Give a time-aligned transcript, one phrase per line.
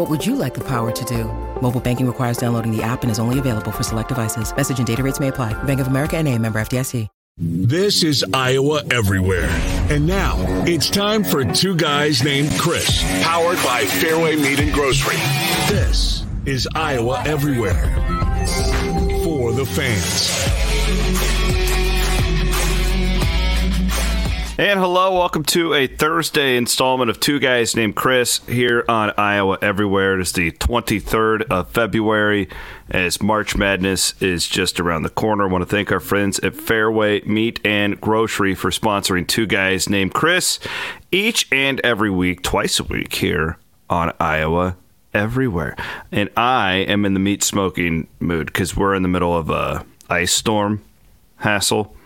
[0.00, 1.24] What would you like the power to do?
[1.60, 4.50] Mobile banking requires downloading the app and is only available for select devices.
[4.56, 5.52] Message and data rates may apply.
[5.64, 7.06] Bank of America and a member FDIC.
[7.36, 9.50] This is Iowa Everywhere.
[9.90, 15.16] And now it's time for two guys named Chris, powered by Fareway Meat and Grocery.
[15.68, 17.84] This is Iowa Everywhere
[19.22, 21.29] for the fans.
[24.60, 29.56] And hello, welcome to a Thursday installment of Two Guys Named Chris here on Iowa
[29.62, 30.18] Everywhere.
[30.18, 32.46] It is the 23rd of February
[32.90, 35.44] as March Madness is just around the corner.
[35.44, 39.88] I want to thank our friends at Fareway Meat and Grocery for sponsoring Two Guys
[39.88, 40.58] Named Chris
[41.10, 43.56] each and every week, twice a week here
[43.88, 44.76] on Iowa
[45.14, 45.74] Everywhere.
[46.12, 49.86] And I am in the meat smoking mood because we're in the middle of a
[50.10, 50.84] ice storm
[51.36, 51.96] hassle.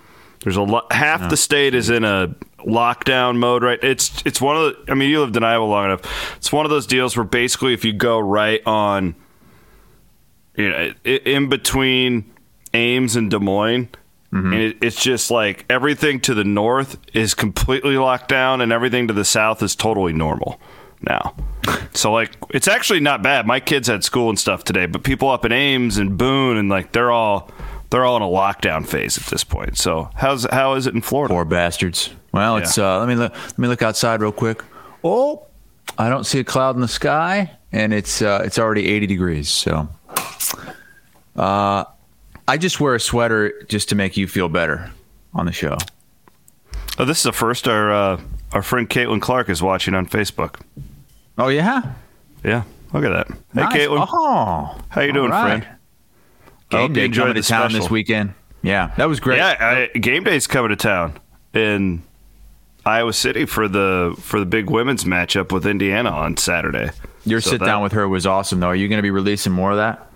[0.45, 0.93] There's a lot.
[0.93, 3.83] Half the state is in a lockdown mode, right?
[3.83, 4.93] It's it's one of the.
[4.93, 6.37] I mean, you lived in Iowa long enough.
[6.37, 9.15] It's one of those deals where basically, if you go right on,
[10.55, 12.31] you know, in between
[12.75, 13.89] Ames and Des Moines,
[14.35, 14.53] mm-hmm.
[14.53, 19.09] and it, it's just like everything to the north is completely locked down, and everything
[19.09, 20.61] to the south is totally normal
[21.01, 21.35] now.
[21.95, 23.47] So like, it's actually not bad.
[23.47, 26.69] My kids had school and stuff today, but people up in Ames and Boone and
[26.69, 27.53] like they're all
[27.91, 29.77] they're all in a lockdown phase at this point.
[29.79, 31.33] So how's how is it in Florida?
[31.35, 32.11] Poor bastards.
[32.33, 34.63] Well, it's uh, let me look, let me look outside real quick.
[35.05, 35.47] Oh,
[35.99, 39.49] I don't see a cloud in the sky, and it's uh, it's already 80 degrees.
[39.49, 39.89] So,
[41.37, 41.85] uh,
[42.47, 44.91] I just wear a sweater just to make you feel better
[45.33, 45.77] on the show.
[46.99, 48.21] Oh, this is the first our uh,
[48.53, 50.61] our friend Caitlin Clark is watching on Facebook.
[51.39, 51.93] Oh yeah,
[52.45, 52.63] Yeah,
[52.93, 53.27] look at that.
[53.29, 53.73] Hey, Nice.
[53.77, 55.63] Caitlin, Oh, how you doing, right.
[55.63, 55.74] friend?
[56.71, 57.81] I hope Game day coming to town special.
[57.81, 58.35] this weekend.
[58.63, 59.37] Yeah, that was great.
[59.39, 61.19] Yeah, I, game day's coming to town
[61.53, 62.03] in
[62.87, 66.91] Iowa City for the for the big women's matchup with Indiana on Saturday.
[67.25, 68.69] Your So sit that- down with her was awesome, though.
[68.69, 70.11] Are you going to be releasing more of that?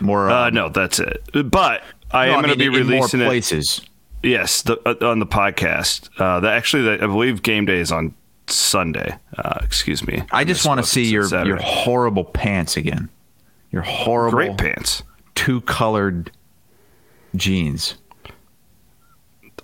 [0.00, 0.30] More?
[0.30, 1.28] Uh, um, no, that's it.
[1.50, 3.30] But I no, am going to be in releasing more it.
[3.30, 3.80] places.
[4.22, 6.08] Yes, the, uh, on the podcast.
[6.18, 8.14] Uh, that actually, that, I believe game day is on
[8.46, 9.16] Sunday.
[9.36, 10.22] Uh, excuse me.
[10.32, 11.48] I just want to see your Saturday.
[11.48, 13.10] your horrible pants again.
[13.70, 15.02] Your horrible great pants.
[15.34, 16.30] Two colored
[17.36, 17.96] jeans.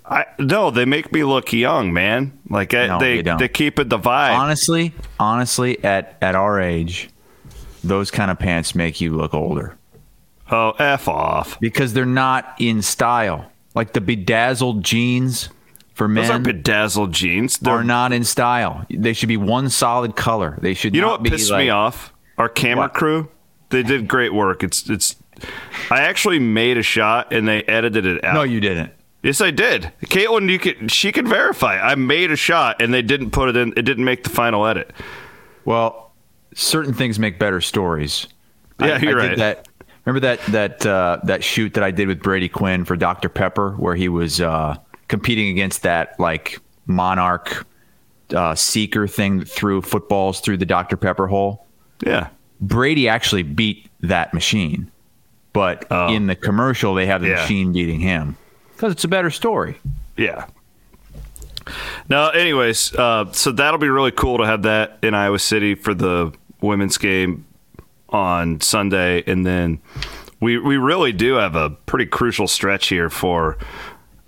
[0.05, 2.37] I no, they make me look young, man.
[2.49, 4.33] Like I, No, they they they keep it the vibe.
[4.37, 7.09] Honestly, honestly, at at our age,
[7.83, 9.77] those kind of pants make you look older
[10.51, 11.59] oh, f off.
[11.59, 13.51] because they're not in style.
[13.73, 15.49] Like the bedazzled jeans
[15.93, 16.23] for men.
[16.23, 17.57] Those are bedazzled jeans.
[17.57, 18.85] They're, are not in style.
[18.89, 20.57] They should be one solid color.
[20.61, 20.93] They should.
[20.93, 22.13] you know what pissed like, me off?
[22.37, 22.93] Our camera What?
[22.93, 23.29] crew.
[23.69, 24.63] They did great work.
[24.63, 25.15] It's it's.
[25.89, 28.33] I actually made a shot and they edited it out.
[28.33, 28.91] No, you didn't.
[29.23, 29.91] Yes, I did.
[30.05, 31.79] Caitlin, you could she could verify.
[31.79, 33.73] I made a shot and they didn't put it in.
[33.77, 34.91] It didn't make the final edit.
[35.63, 36.11] Well,
[36.53, 38.27] certain things make better stories.
[38.79, 39.29] Yeah, I, you're I right.
[39.29, 39.67] Did that.
[40.05, 43.73] Remember that that uh, that shoot that I did with Brady Quinn for Dr Pepper,
[43.73, 47.67] where he was uh, competing against that like monarch
[48.33, 51.67] uh, seeker thing that threw footballs through the Dr Pepper hole.
[52.03, 52.29] Yeah.
[52.59, 54.90] Brady actually beat that machine,
[55.53, 56.13] but Oh.
[56.13, 57.35] in the commercial they have the Yeah.
[57.35, 58.35] machine beating him
[58.75, 59.77] because it's a better story.
[60.17, 60.45] Yeah.
[62.09, 65.93] Now, anyways, uh, so that'll be really cool to have that in Iowa City for
[65.93, 67.45] the women's game
[68.09, 69.79] on Sunday, and then
[70.39, 73.57] we we really do have a pretty crucial stretch here for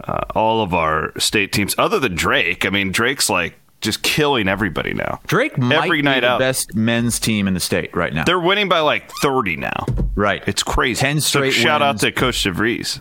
[0.06, 2.66] uh, all of our state teams, other than Drake.
[2.66, 5.20] I mean, Drake's like just killing everybody now.
[5.28, 6.40] Drake might Every be night the out.
[6.40, 8.24] best men's team in the state right now.
[8.24, 9.86] They're winning by like thirty now.
[10.16, 10.44] right.
[10.48, 11.00] It's crazy.
[11.00, 12.02] 10 So straight shout out wins.
[12.02, 13.00] to Coach DeVries.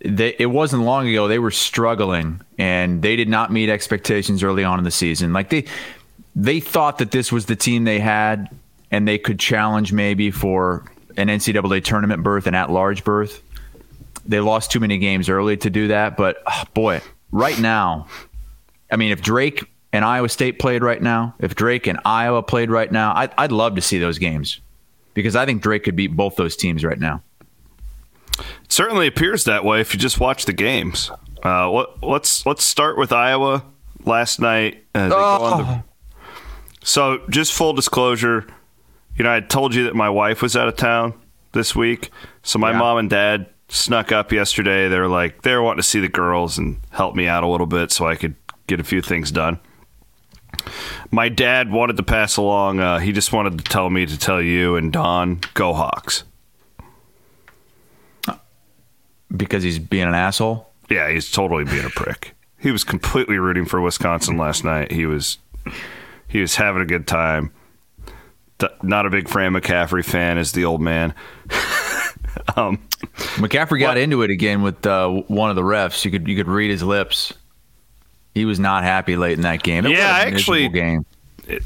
[0.00, 4.62] they, it wasn't long ago they were struggling and they did not meet expectations early
[4.64, 5.32] on in the season.
[5.32, 5.64] Like they
[6.36, 8.48] they thought that this was the team they had
[8.90, 10.84] and they could challenge maybe for
[11.16, 13.40] an NCAA tournament berth, an at-large berth.
[14.26, 17.00] They lost too many games early to do that, but ah, boy,
[17.30, 18.06] right now,
[18.94, 22.70] I mean, if Drake and Iowa State played right now, if Drake and Iowa played
[22.70, 24.60] right now, I'd, I'd love to see those games
[25.14, 27.20] because I think Drake could beat both those teams right now.
[28.38, 31.10] It certainly appears that way if you just watch the games.
[31.42, 33.64] Uh, what, let's let's start with Iowa
[34.04, 34.84] last night.
[34.94, 35.82] Uh, they go on the-
[36.86, 38.46] so, just full disclosure,
[39.16, 41.14] you know, I told you that my wife was out of town
[41.52, 42.10] this week,
[42.44, 42.78] so my Yeah.
[42.78, 44.88] mom and dad snuck up yesterday.
[44.88, 47.66] They're like they were wanting to see the girls and help me out a little
[47.66, 48.34] bit so I could
[48.66, 49.58] get a few things done.
[51.10, 52.80] My dad wanted to pass along.
[52.80, 56.24] Uh, he just wanted to tell me to tell you and Don, go Hawks.
[59.36, 60.70] because he's being an asshole.
[60.90, 62.34] Yeah, he's totally being a prick.
[62.58, 64.92] He was completely rooting for Wisconsin last night.
[64.92, 65.38] He was
[66.28, 67.52] he was having a good time.
[68.82, 71.14] Not a big Fran McCaffery fan, as the old man.
[72.56, 72.86] um,
[73.36, 76.04] McCaffery got into it again with uh, one of the refs.
[76.04, 77.32] You could you could read his lips.
[78.34, 79.86] He was not happy late in that game.
[79.86, 81.06] It Yeah, was a I actually- game.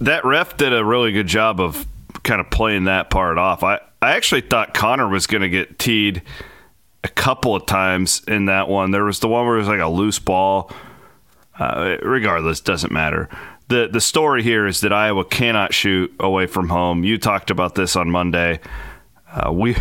[0.01, 1.87] that ref did a really good job of
[2.25, 3.63] kind of playing that part off.
[3.63, 6.23] I, I actually thought Connor was going to get teed
[7.05, 8.91] a couple of times in that one.
[8.91, 10.71] There was the one where it was like a loose ball.
[11.59, 13.29] Uh, regardless, doesn't matter.
[13.69, 17.03] the The story here is that Iowa cannot shoot away from home.
[17.03, 18.61] You talked about this on Monday.
[19.33, 19.77] Uh, we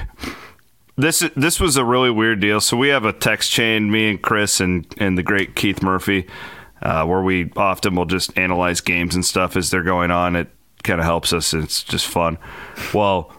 [0.96, 2.60] this this was a really weird deal.
[2.62, 6.26] So we have a text chain, me and Chris and and the great Keith Murphy,
[6.82, 10.36] uh, where we often will just analyze games and stuff as they're going on.
[10.36, 10.48] It
[10.84, 11.54] kind of helps us.
[11.54, 12.38] It's just fun.
[12.94, 13.32] Well,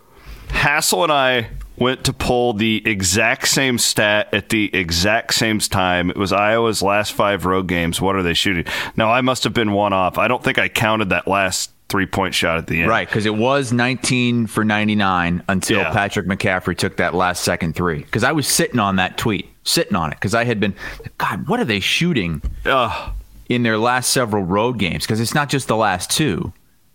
[0.50, 6.10] Hassel and I went to pull the exact same stat at the exact same time.
[6.10, 8.00] It was Iowa's last five road games.
[8.00, 8.64] What are they shooting?
[8.96, 10.18] Now I must have been one off.
[10.18, 12.90] I don't think I counted that last three point shot at the end.
[12.90, 15.92] Right, because it was 19 for 99 until Yeah.
[15.92, 18.00] Patrick McCaffery took that last second three.
[18.00, 20.74] Because I was sitting on that tweet, sitting on it, because I had been,
[21.16, 23.12] God, what are they shooting Ugh.
[23.48, 25.04] In their last several road games?
[25.04, 26.52] Because it's not just the last two.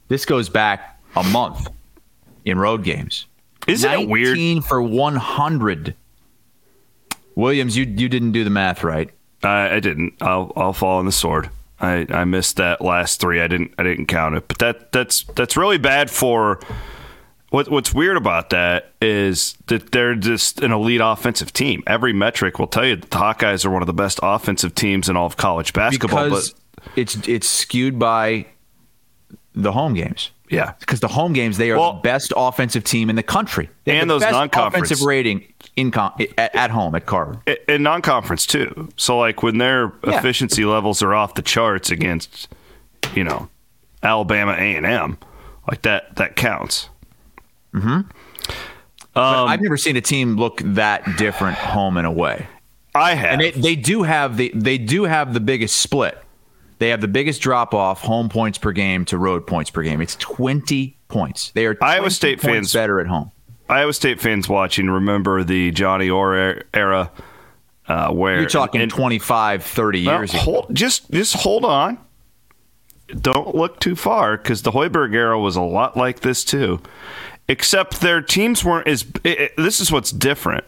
[0.07, 1.67] This goes back a month
[2.45, 3.25] in road games.
[3.67, 4.37] Isn't it weird?
[4.37, 5.95] 19 for 100.
[7.35, 9.09] Williams, you you didn't do the math right.
[9.41, 10.13] I, I didn't.
[10.21, 11.49] I'll I'll fall on the sword.
[11.79, 13.41] I, I missed that last three.
[13.41, 14.47] I didn't I didn't count it.
[14.47, 16.59] But that that's that's really bad for
[17.53, 21.83] what what's weird about that is that they're just an elite offensive team.
[21.85, 25.07] Every metric will tell you that the Hawkeyes are one of the best offensive teams
[25.07, 26.23] in all of college basketball.
[26.25, 28.47] Because but it's it's skewed by
[29.53, 30.31] the home games.
[30.49, 30.73] yeah.
[30.79, 33.99] because the home games they are Well- the best offensive team in the country They
[33.99, 35.45] And the those non-conference- offensive rating
[35.75, 37.39] in con- at, at home at Carver.
[37.67, 38.89] in non-conference too.
[38.97, 40.17] So like when their Yeah.
[40.17, 42.47] efficiency levels are off the charts against,
[43.13, 43.47] you know,
[44.01, 45.19] Alabama A and M,
[45.69, 46.89] like that that counts.
[47.73, 48.05] But
[49.15, 52.47] I've never seen a team look that different home and away.
[52.95, 53.31] I have.
[53.33, 56.17] And they, they do have the they do have the biggest split.
[56.79, 60.01] They have the biggest drop off home points per game to road points per game.
[60.01, 61.51] It's twenty points.
[61.51, 63.31] They are 20 Iowa State fans- better at home.
[63.69, 67.11] Iowa State fans watching remember the Johnny Orr er- era,
[67.87, 70.39] uh, where You're talking and- 25, 30 well, years ago.
[70.39, 71.97] hold, just just hold on.
[73.21, 76.81] Don't look too far because the Hoiberg era was a lot like this too,
[77.47, 79.03] except their teams weren't as.
[79.23, 80.65] It, it- this is what's different.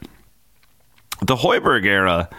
[1.21, 2.29] The Hoiberg era,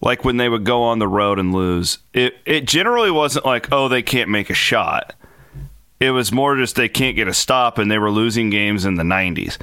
[0.00, 3.68] like when they would go on the road and lose, it it generally wasn't like
[3.72, 5.14] oh they can't make a shot.
[6.00, 8.94] It was more just they can't get a stop, and they were losing games in
[8.94, 9.58] the '90s.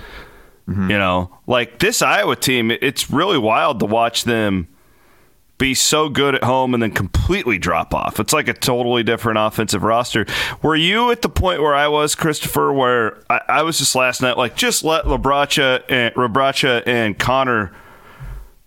[0.68, 0.92] Mm-hmm.
[0.92, 4.68] You know, like this Iowa team, it- it's really wild to watch them
[5.58, 8.20] be so good at home and then completely drop off.
[8.20, 10.26] It's like a totally different offensive roster.
[10.62, 14.22] Were you at the point where I was, Christopher, where I, I was just last
[14.22, 17.74] night, like just let Labracha and Rebraca and Connor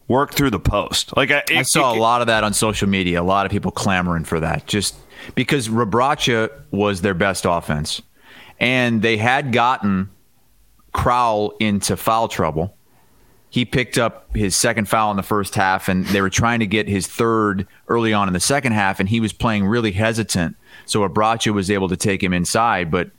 [0.09, 1.17] work through the post?
[1.17, 3.21] Like I, I saw it- a lot of that on social media.
[3.21, 4.97] A lot of people clamoring for that, just
[5.37, 8.03] because Rebraca was their best offense,
[8.59, 10.11] and they had gotten
[10.93, 12.77] Crowl into foul trouble.
[13.53, 16.67] He picked up his second foul in the first half, and they were trying to
[16.67, 20.57] get his third early on in the second half, and he was playing really hesitant.
[20.87, 23.11] So Abracha was able to take him inside, but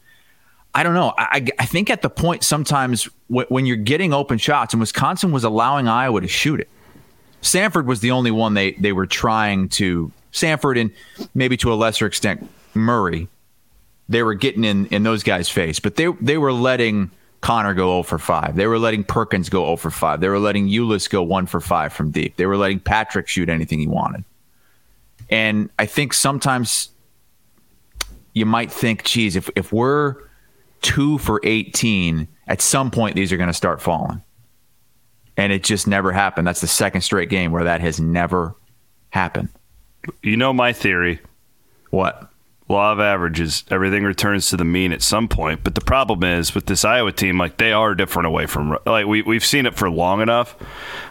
[0.73, 1.13] I don't know.
[1.17, 5.33] I, I think at the point sometimes when, when you're getting open shots, and Wisconsin
[5.33, 6.69] was allowing Iowa to shoot it.
[7.41, 10.91] Sandfort was the only one they they were trying to Sandfort and
[11.33, 13.27] maybe to a lesser extent Murray.
[14.07, 17.11] They were getting in in those guys' face, but they they were letting
[17.41, 18.55] Connor go 0 for 5.
[18.55, 20.21] They were letting Perkins go 0 for 5.
[20.21, 22.37] They were letting Ulis go 1 for 5 from deep.
[22.37, 24.23] They were letting Patrick shoot anything he wanted.
[25.29, 26.89] And I think sometimes
[28.33, 30.15] you might think, geez, if, if we're
[30.81, 34.21] two for 18, at some point these are going to start falling.
[35.37, 36.45] And it just never happened.
[36.45, 38.55] That's the second straight game where that has never
[39.09, 39.49] happened.
[40.21, 41.19] you know my theory.
[41.89, 42.30] What?
[42.71, 46.55] Law of averages everything returns to the mean at some point but the problem is
[46.55, 49.75] with this iowa team like they are different away from like we, we've seen it
[49.75, 50.55] for long enough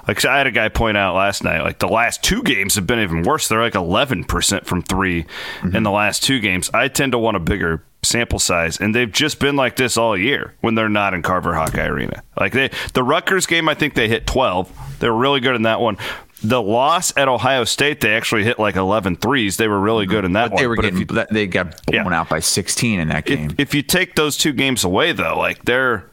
[0.09, 2.87] like i had a guy point out last night like the last two games have
[2.87, 5.77] been even worse they're like 11% from 3 mm-hmm.
[5.77, 9.11] in the last two games i tend to want a bigger sample size, and they've
[9.11, 12.23] just been like this all year when they're not in Carver Hawkeye Arena.
[12.39, 14.99] Like they, the Rutgers game, I think they hit 12.
[15.01, 15.97] They were really good in that one.
[16.43, 19.57] The loss at Ohio State, they actually hit like 11 threes.
[19.59, 20.63] They were really good in that but one.
[20.63, 22.21] they were But getting you- they got blown Yeah.
[22.21, 23.51] out by 16 in that game.
[23.51, 26.07] if, if you take those two games away, though, like their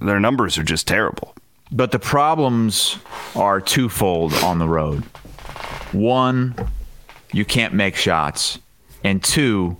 [0.00, 1.34] their numbers are just terrible.
[1.70, 2.96] But the problems
[3.36, 5.04] are twofold on the road.
[5.92, 6.54] One,
[7.32, 8.58] you can't make shots.
[9.04, 9.76] And two,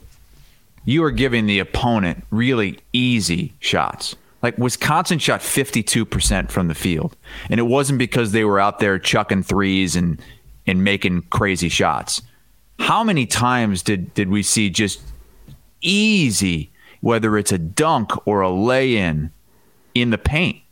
[0.85, 4.15] you are giving the opponent really easy shots.
[4.43, 7.17] Like Wisconsin shot 52% from the field.
[7.51, 10.21] And it wasn't because they were out there chucking threes and,
[10.67, 12.23] and making crazy shots.
[12.79, 15.01] How many times did, did we see just
[15.81, 19.33] easy, whether it's a dunk or a lay in,
[19.95, 20.63] in the paint?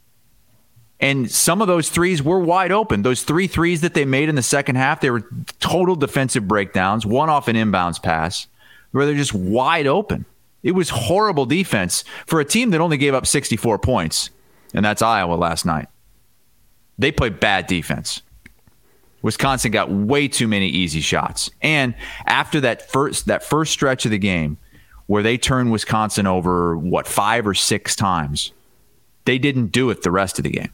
[0.99, 3.03] And some of those threes were wide open.
[3.03, 5.29] Those three threes that they made in the second half, they were
[5.61, 8.47] total defensive breakdowns, one off an inbounds pass,
[8.93, 10.25] where they're just wide open.
[10.67, 14.31] It was horrible defense for a team that only gave up 64 points,
[14.75, 15.87] and that's Iowa last night.
[16.99, 18.21] They played bad defense.
[19.23, 21.51] Wisconsin got way too many easy shots.
[21.63, 21.95] And
[22.27, 24.59] after that first that first stretch of the game
[25.07, 28.53] where they turned Wisconsin over what 5 or 6 times,
[29.25, 30.73] they didn't do it the rest of the game.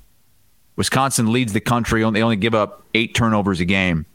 [0.74, 2.00] Wisconsin leads the country.
[2.10, 4.06] They only give up eight turnovers a game.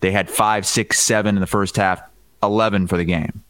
[0.00, 2.00] They had five, six, seven in the first half,
[2.42, 3.44] 11 for the game.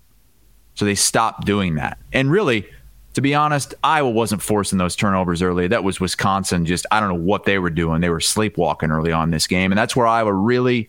[0.80, 1.98] So they stopped doing that.
[2.10, 2.66] And really,
[3.12, 5.68] to be honest, Iowa wasn't forcing those turnovers early.
[5.68, 8.00] That was Wisconsin just, I don't know what they were doing.
[8.00, 9.72] They were sleepwalking early on this game.
[9.72, 10.88] And that's where Iowa really,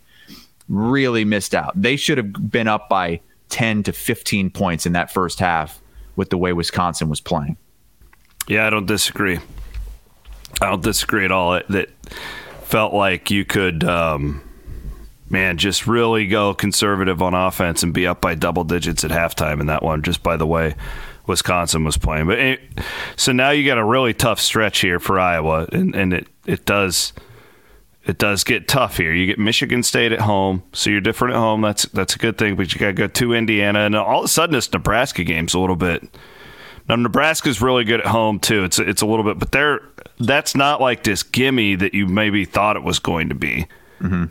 [0.69, 1.73] really missed out.
[1.75, 3.19] They should have been up by
[3.49, 5.81] 10 to 15 points in that first half
[6.15, 7.57] with the way Wisconsin was playing.
[8.47, 9.39] Yeah, I don't disagree.
[10.61, 11.59] I don't disagree at all.
[11.67, 11.89] That
[12.63, 14.41] felt like you could, um,
[15.31, 19.59] man, just really go conservative on offense and be up by double digits at halftime
[19.59, 20.75] in that one, just by the way
[21.27, 22.27] Wisconsin was playing.
[22.27, 22.59] But it,
[23.15, 26.65] so now you got a really tough stretch here for Iowa, and, and it, it
[26.65, 27.13] does
[28.03, 29.13] it does get tough here.
[29.13, 31.61] You get Michigan State at home, so you're different at home.
[31.61, 32.55] That's that's a good thing.
[32.55, 35.53] But you got to go to Indiana, and all of a sudden this Nebraska game's
[35.53, 36.03] a little bit.
[36.89, 38.63] Now Nebraska's really good at home too.
[38.63, 39.81] It's it's a little bit, but they're
[40.19, 43.67] that's not like this gimme that you maybe thought it was going to be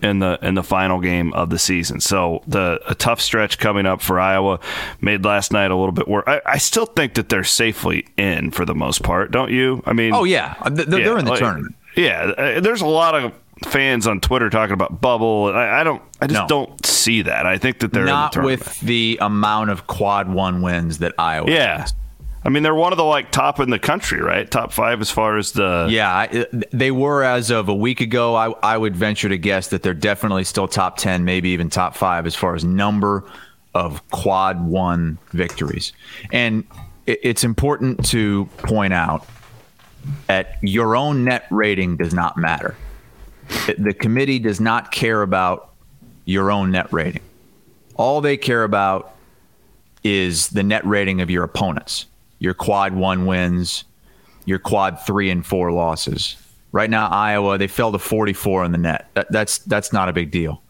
[0.03, 2.01] in the in the final game of the season.
[2.01, 4.59] So the a tough stretch coming up for Iowa
[5.01, 6.25] made last night a little bit worse.
[6.27, 9.83] I, I still think that they're safely in for the most part, don't you?
[9.87, 10.55] I mean, Oh, yeah.
[10.71, 11.75] They're, yeah, in the like- tournament.
[11.97, 13.33] Yeah, uh, there's a lot of
[13.67, 15.49] fans on Twitter talking about bubble.
[15.49, 16.47] and I, I don't, I just No.
[16.47, 17.47] don't see that.
[17.47, 21.15] I think that they're Not in the with the amount of quad one wins that
[21.19, 21.51] Iowa.
[21.51, 21.81] yeah.
[21.81, 21.95] has.
[22.43, 24.51] I mean, they're one of the like top in the country, right?
[24.51, 28.35] Top five as far as the Yeah, they were as of a week ago.
[28.35, 31.95] I, I would venture to guess that they're definitely still top 10, maybe even top
[31.95, 33.25] five as far as number
[33.75, 35.93] of quad one victories.
[36.33, 36.65] And
[37.07, 39.27] it, it's important to point out
[40.27, 42.75] that your own net rating does not matter.
[43.79, 45.73] The committee does not care about
[46.25, 47.23] your own net rating.
[47.97, 49.15] All they care about
[50.03, 52.07] is the net rating of your opponents,
[52.41, 53.85] your quad one wins,
[54.45, 56.37] your quad three and four losses.
[56.73, 59.09] Right now, Iowa they fell to 44 in the net.
[59.15, 60.63] That, that's that's not a big deal.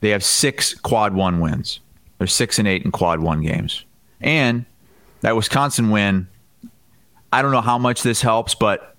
[0.00, 1.80] They have six quad one wins.
[2.18, 3.84] They're six and eight in quad one games,
[4.20, 4.64] and
[5.22, 6.28] that Wisconsin win.
[7.32, 8.96] I don't know how much this helps, but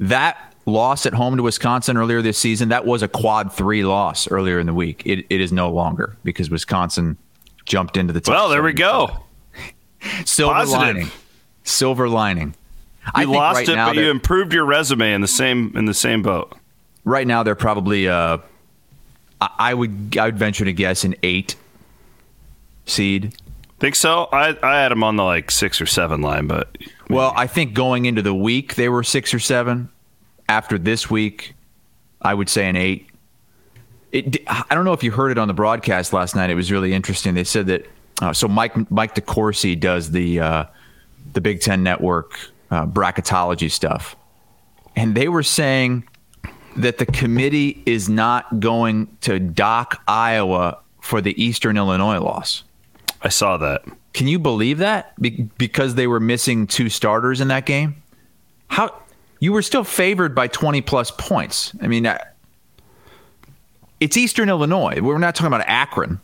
[0.00, 4.28] that loss at home to Wisconsin earlier this season that was a quad three loss
[4.30, 5.02] earlier in the week.
[5.04, 7.16] It, it is no longer because Wisconsin
[7.64, 8.34] jumped into the top.
[8.34, 9.24] well, there we go.
[10.24, 10.80] Silver Positive.
[10.80, 11.10] lining.
[11.70, 12.54] Silver lining.
[13.14, 15.72] I You think lost right it, now but you improved your resume in the same
[15.76, 16.54] in the same boat.
[17.04, 18.38] right now they're probably uh,
[19.40, 21.56] I, I would I would venture to guess an eight
[22.86, 23.34] seed.
[23.78, 24.28] Think so?
[24.32, 26.76] I I had them on the like six or seven line, but
[27.08, 29.88] Well, I think going into the week they were six or seven.
[30.48, 31.54] After this week,
[32.20, 33.06] I would say an eight.
[34.12, 36.50] It, I don't know if you heard it on the broadcast last night.
[36.50, 37.34] It was really interesting.
[37.34, 37.86] They said that
[38.20, 40.64] uh, so Mike Mike DeCourcy does the uh,
[41.32, 42.38] the Big Ten Network
[42.70, 44.16] uh, bracketology stuff,
[44.96, 46.04] and they were saying
[46.76, 52.62] that the committee is not going to dock Iowa for the Eastern Illinois loss.
[53.22, 53.84] I saw that.
[54.12, 55.20] Can you believe that?
[55.20, 58.02] Be- because they were missing two starters in that game.
[58.68, 58.94] How
[59.40, 61.72] you were still favored by 20 plus points.
[61.80, 62.18] I mean, uh,
[63.98, 65.00] it's Eastern Illinois.
[65.00, 66.20] We're not talking about Akron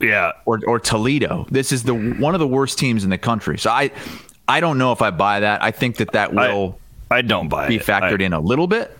[0.00, 1.46] Yeah, or, or Toledo.
[1.50, 3.58] This is the one of the worst teams in the country.
[3.58, 3.90] So I
[4.48, 5.62] I don't know if I buy that.
[5.62, 6.78] I think that that will
[7.10, 7.82] I, I don't buy be it.
[7.82, 8.96] factored I, in a little bit.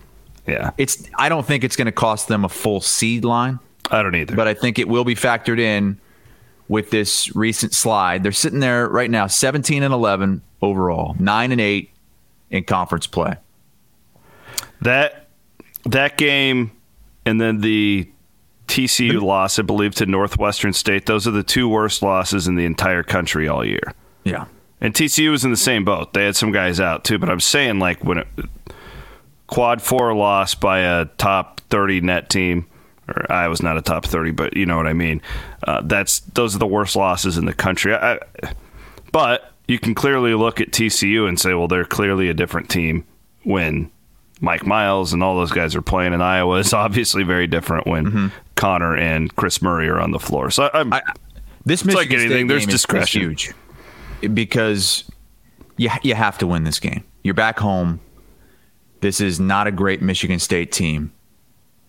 [0.46, 3.58] Yeah, It's I don't think it's going to cost them a full seed line,
[3.90, 4.34] I don't either.
[4.34, 5.98] but I think it will be factored in
[6.68, 8.22] with this recent slide.
[8.22, 11.90] They're sitting there right now, 17 and 11 overall, nine and eight
[12.50, 13.36] in conference play.
[14.82, 15.28] That
[15.84, 16.72] that game,
[17.26, 18.10] and then the
[18.70, 21.06] TCU loss, I believe, to Northwestern State.
[21.06, 23.94] Those are the two worst losses in the entire country all year.
[24.24, 24.46] Yeah.
[24.80, 26.14] And TCU was in the same boat.
[26.14, 28.28] They had some guys out too, but I'm saying like when it,
[29.48, 32.66] quad four loss by a top 30 net team,
[33.08, 35.20] or I was not a top 30, but you know what I mean.
[35.66, 37.92] Uh, that's those are the worst losses in the country.
[37.92, 38.20] I,
[39.10, 43.04] but you can clearly look at TCU and say, well, they're clearly a different team
[43.42, 43.90] when
[44.40, 46.56] Mike Miles and all those guys are playing in Iowa.
[46.58, 48.26] is obviously very different when mm-hmm.
[48.56, 50.50] Connor and Chris Murray are on the floor.
[50.50, 50.92] So I'm.
[50.92, 51.02] I,
[51.64, 53.32] this Michigan like anything, State there's discretion.
[53.32, 53.42] Is
[54.22, 55.10] huge because
[55.76, 57.04] you you have to win this game.
[57.22, 58.00] You're back home.
[59.00, 61.12] This is not a great Michigan State team.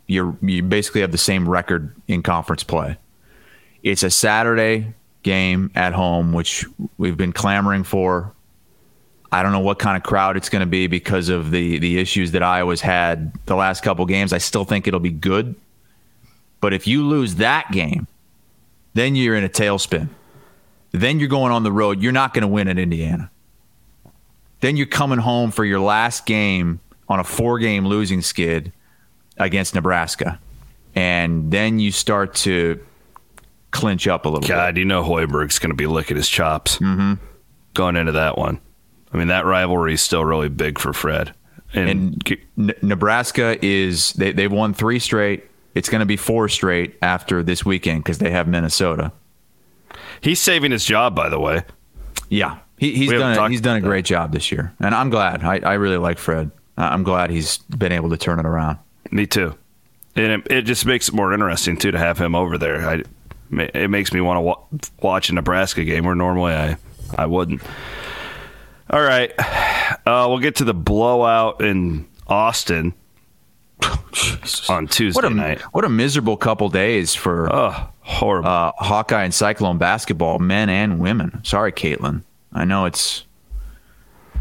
[0.08, 2.98] You you basically have the same record in conference play.
[3.84, 4.94] It's a Saturday
[5.24, 6.66] game at home, which
[6.98, 8.34] we've been clamoring for.
[9.32, 12.00] I don't know what kind of crowd it's going to be because of the the
[12.00, 14.34] issues that Iowa's had the last couple games.
[14.34, 15.56] I still think it'll be good.
[16.60, 18.08] But if you lose that game,
[18.94, 20.10] then you're in a tailspin.
[20.92, 22.02] Then you're going on the road.
[22.02, 23.32] You're not going to win at Indiana.
[24.60, 28.72] Then you're coming home for your last game on a four game losing skid
[29.38, 30.40] against Nebraska.
[30.94, 32.86] And then you start to
[33.72, 34.50] clinch up a little bit.
[34.50, 34.80] God, bit.
[34.80, 37.14] you know Hoiberg's going to be licking his chops mm-hmm.
[37.74, 38.60] going into that one.
[39.14, 41.34] I mean, that rivalry is still really big for Fred.
[41.74, 42.24] And,
[42.58, 45.46] and Nebraska is, they, they've won three straight.
[45.74, 49.12] It's going to be four straight after this weekend because they have Minnesota.
[50.20, 51.64] He's saving his job, by the way.
[52.30, 55.44] Yeah, he, he's done a, he's done a great job this year, and I'm glad.
[55.44, 56.52] I, I really like Fred.
[56.78, 58.78] I'm glad he's been able to turn it around.
[59.12, 59.54] Me too,
[60.16, 62.88] and it, it just makes it more interesting too to have him over there.
[62.88, 63.04] I,
[63.74, 64.62] it makes me want to wa-
[65.02, 66.78] watch a Nebraska game where normally I
[67.18, 67.62] I wouldn't.
[68.92, 72.94] All right, uh, we'll get to the blowout in Austin
[74.68, 75.62] on Tuesday what a, night.
[75.74, 78.50] What a miserable couple days for oh, horrible.
[78.50, 81.42] Uh, Hawkeye and Cyclone basketball, men and women.
[81.46, 82.24] Sorry, Caitlin.
[82.52, 83.24] I know it's.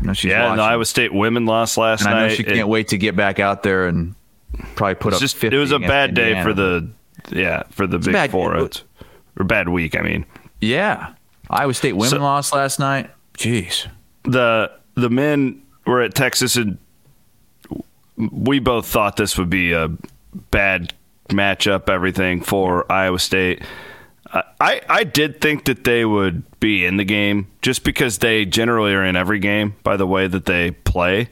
[0.01, 2.17] I know she's yeah, the Iowa State women lost last and night.
[2.17, 4.17] I know she can't wait to get back out there and
[4.75, 5.21] probably put up.
[5.21, 6.45] Just, it was a bad day Indiana.
[6.45, 6.91] for the
[7.31, 8.57] yeah for the it's big bad, four.
[8.57, 8.83] It,
[9.39, 9.97] or bad week.
[9.97, 10.27] I mean,
[10.61, 11.15] yeah.
[11.49, 13.11] Iowa State women so, lost last night.
[13.35, 13.87] Jeez.
[14.25, 16.79] The the men were at Texas and
[18.17, 19.91] we both thought this would be a
[20.51, 20.93] bad
[21.29, 23.63] matchup, everything for Iowa State.
[24.33, 28.93] I, I did think that they would be in the game just because they generally
[28.93, 31.29] are in every game by the way that they play.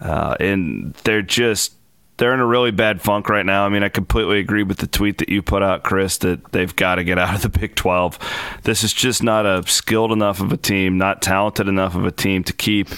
[0.00, 1.74] Uh, and they're just
[2.16, 3.64] they're in a really bad funk right now.
[3.64, 6.74] I mean, I completely agree with the tweet that you put out, Chris, that they've
[6.76, 8.18] got to get out of the Big 12.
[8.62, 12.12] This is just not a skilled enough of a team, not talented enough of a
[12.12, 12.88] team to keep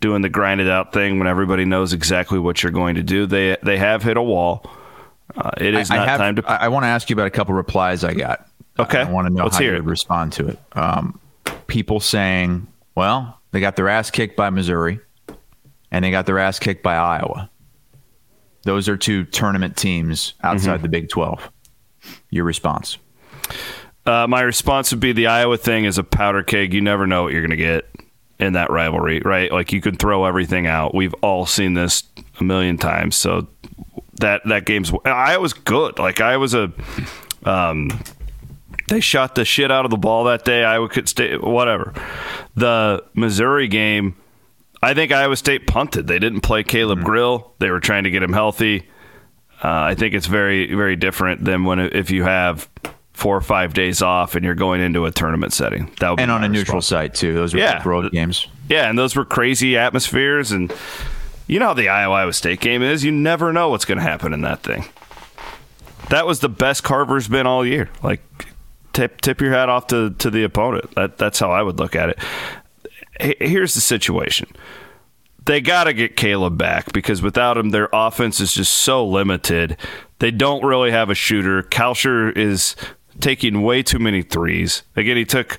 [0.00, 3.26] doing the grinded out thing when everybody knows exactly what you're going to do.
[3.26, 4.68] They they have hit a wall.
[5.36, 6.44] Uh, it is I, not I have, time to.
[6.46, 8.48] I, I want to ask you about a couple replies I got.
[8.78, 10.58] Okay, I want to know Let's how you would respond to it.
[10.72, 11.18] Um,
[11.66, 15.00] people saying, "Well, they got their ass kicked by Missouri,
[15.90, 17.50] and they got their ass kicked by Iowa.
[18.66, 20.82] Those are two tournament teams outside mm-hmm.
[20.82, 21.50] the Big Twelve.
[22.30, 22.98] Your response?"
[24.04, 26.72] Uh, my response would be the Iowa thing is a powder keg.
[26.72, 27.90] You never know what you're going to get
[28.38, 29.50] in that rivalry, right?
[29.50, 30.94] Like you can throw everything out.
[30.94, 32.04] We've all seen this
[32.38, 33.16] a million times.
[33.16, 33.48] So
[34.20, 35.98] that that game's I was good.
[35.98, 36.72] Like I was a
[37.44, 37.90] um
[38.88, 40.64] they shot the shit out of the ball that day.
[40.64, 41.92] Iowa could stay whatever.
[42.54, 44.16] The Missouri game,
[44.82, 46.06] I think Iowa State punted.
[46.06, 47.06] They didn't play Caleb mm-hmm.
[47.06, 47.54] Grill.
[47.58, 48.88] They were trying to get him healthy.
[49.62, 52.68] Uh, I think it's very very different than when if you have
[53.16, 55.90] four or five days off and you're going into a tournament setting.
[56.00, 57.32] That would and on a neutral site too.
[57.32, 57.82] Those were yeah.
[57.82, 58.46] road games.
[58.68, 60.52] Yeah, and those were crazy atmospheres.
[60.52, 60.70] And
[61.46, 63.04] you know how the Iowa Iowa State game is.
[63.04, 64.84] You never know what's going to happen in that thing.
[66.10, 67.88] That was the best Carver's been all year.
[68.02, 68.20] Like
[68.92, 70.94] tip tip your hat off to to the opponent.
[70.94, 72.18] That that's how I would look at it.
[73.20, 74.48] Here's the situation.
[75.44, 79.76] They got to get Caleb back because without him, their offense is just so limited.
[80.18, 81.62] They don't really have a shooter.
[81.62, 82.74] Kalscheur is
[83.20, 84.82] taking way too many threes.
[84.96, 85.58] Again, he took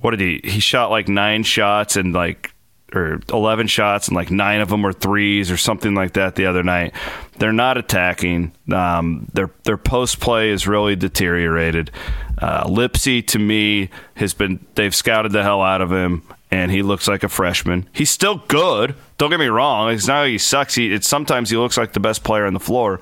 [0.00, 0.40] what did he?
[0.44, 2.54] He shot like nine shots and like
[2.94, 6.46] or 11 shots and like nine of them were threes or something like that the
[6.46, 6.92] other night.
[7.38, 8.52] They're not attacking.
[8.72, 11.90] Um, their their post play is really deteriorated.
[12.38, 16.22] Uh, Lipsey to me has been they've scouted the hell out of him
[16.54, 17.88] and he looks like a freshman.
[17.92, 18.94] He's still good.
[19.18, 19.90] Don't get me wrong.
[19.90, 20.76] It's not he sucks.
[20.76, 23.00] He it's sometimes he looks like the best player on the floor,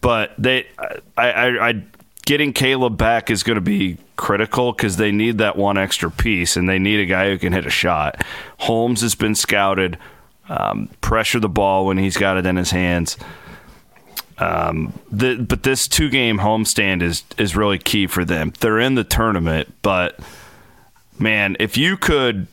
[0.00, 0.66] but they
[1.16, 1.82] I I, I
[2.26, 6.56] getting Caleb back is going to be critical because they need that one extra piece
[6.56, 8.24] and they need a guy who can hit a shot.
[8.58, 9.96] Holmes has been scouted.
[10.48, 13.16] Um, pressure the ball when he's got it in his hands.
[14.38, 18.52] Um, the, but this two game homestand is is really key for them.
[18.58, 20.18] They're in the tournament, but
[21.20, 22.48] man, if you could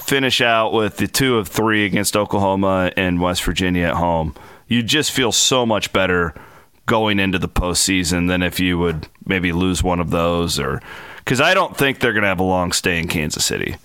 [0.00, 4.34] finish out with the two of three against Oklahoma and West Virginia at home,
[4.68, 6.34] you just feel so much better
[6.86, 10.80] going into the postseason than if you would maybe lose one of those or
[11.18, 13.76] because I don't think they're going to have a long stay in Kansas City.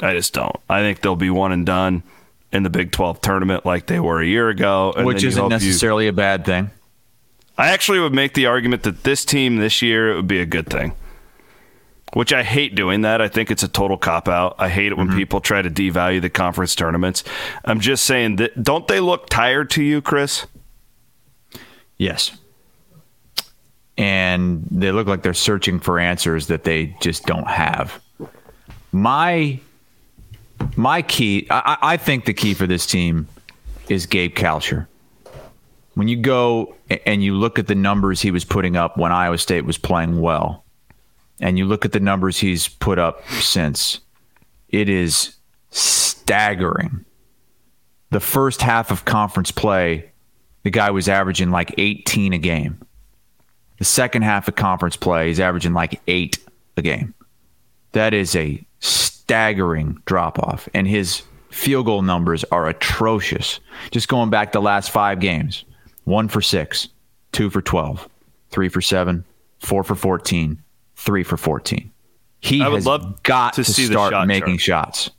[0.00, 0.56] I just don't.
[0.68, 2.02] I think they'll be one and done
[2.52, 4.94] in the Big 12 tournament like they were a year ago.
[4.96, 6.70] Which isn't necessarily you, a bad thing.
[7.58, 10.46] I actually would make the argument that this team this year it would be a
[10.46, 10.94] good thing.
[12.14, 13.20] Which I hate doing that.
[13.20, 14.56] I think it's a total cop out.
[14.58, 15.18] I hate it when mm-hmm.
[15.18, 17.22] people try to devalue the conference tournaments.
[17.64, 20.46] I'm just saying that don't they look tired to you, Chris?
[21.98, 22.32] Yes.
[23.98, 28.00] And they look like they're searching for answers that they just don't have.
[28.92, 29.60] My
[30.76, 33.28] my key, I, I think the key for this team
[33.88, 34.86] is Gabe Kalscheur.
[35.94, 36.74] When you go
[37.06, 40.20] and you look at the numbers he was putting up when Iowa State was playing
[40.20, 40.64] well,
[41.40, 44.00] and you look at the numbers he's put up since,
[44.68, 45.36] it is
[45.70, 47.04] staggering.
[48.10, 50.10] The first half of conference play,
[50.62, 52.80] the guy was averaging like 18 a game.
[53.78, 56.38] The second half of conference play, he's averaging like eight
[56.76, 57.14] a game.
[57.92, 63.60] That is a staggering drop off, and his field goal numbers are atrocious.
[63.90, 65.64] Just going back the last five games
[66.04, 66.88] one for six,
[67.32, 68.08] two for 12,
[68.50, 69.24] three for seven,
[69.60, 70.62] four for 14,
[70.98, 71.90] three for 14.
[72.40, 74.96] He I would has love got to, to start shot making chart.
[74.96, 75.10] shots.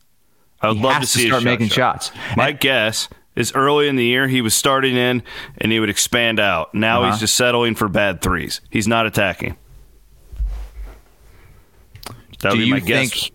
[0.62, 2.04] I would he love to see to start making shot.
[2.04, 2.12] shots.
[2.36, 5.24] My and, guess is early in the year he was starting in
[5.58, 6.74] and he would expand out.
[6.76, 7.12] Now uh-huh.
[7.12, 8.62] he's just settling for bad threes.
[8.70, 9.58] He's not attacking.
[12.42, 13.12] That would do be my guess.
[13.12, 13.34] Think,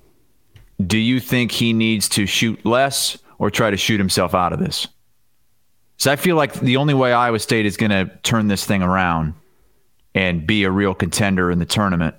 [0.87, 4.59] do you think he needs to shoot less or try to shoot himself out of
[4.59, 4.87] this?
[5.97, 8.83] So I feel like the only way Iowa State is going to turn this thing
[8.83, 9.35] around
[10.15, 12.15] and be a real contender in the tournament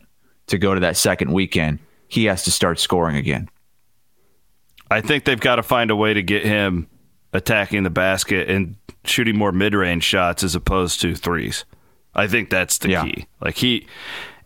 [0.48, 3.50] to go to that second weekend, he has to start scoring again.
[4.90, 6.88] I think they've got to find a way to get him
[7.34, 11.66] attacking the basket and shooting more mid-range shots as opposed to threes.
[12.14, 13.04] I think that's the yeah.
[13.04, 13.26] key.
[13.42, 13.88] Like he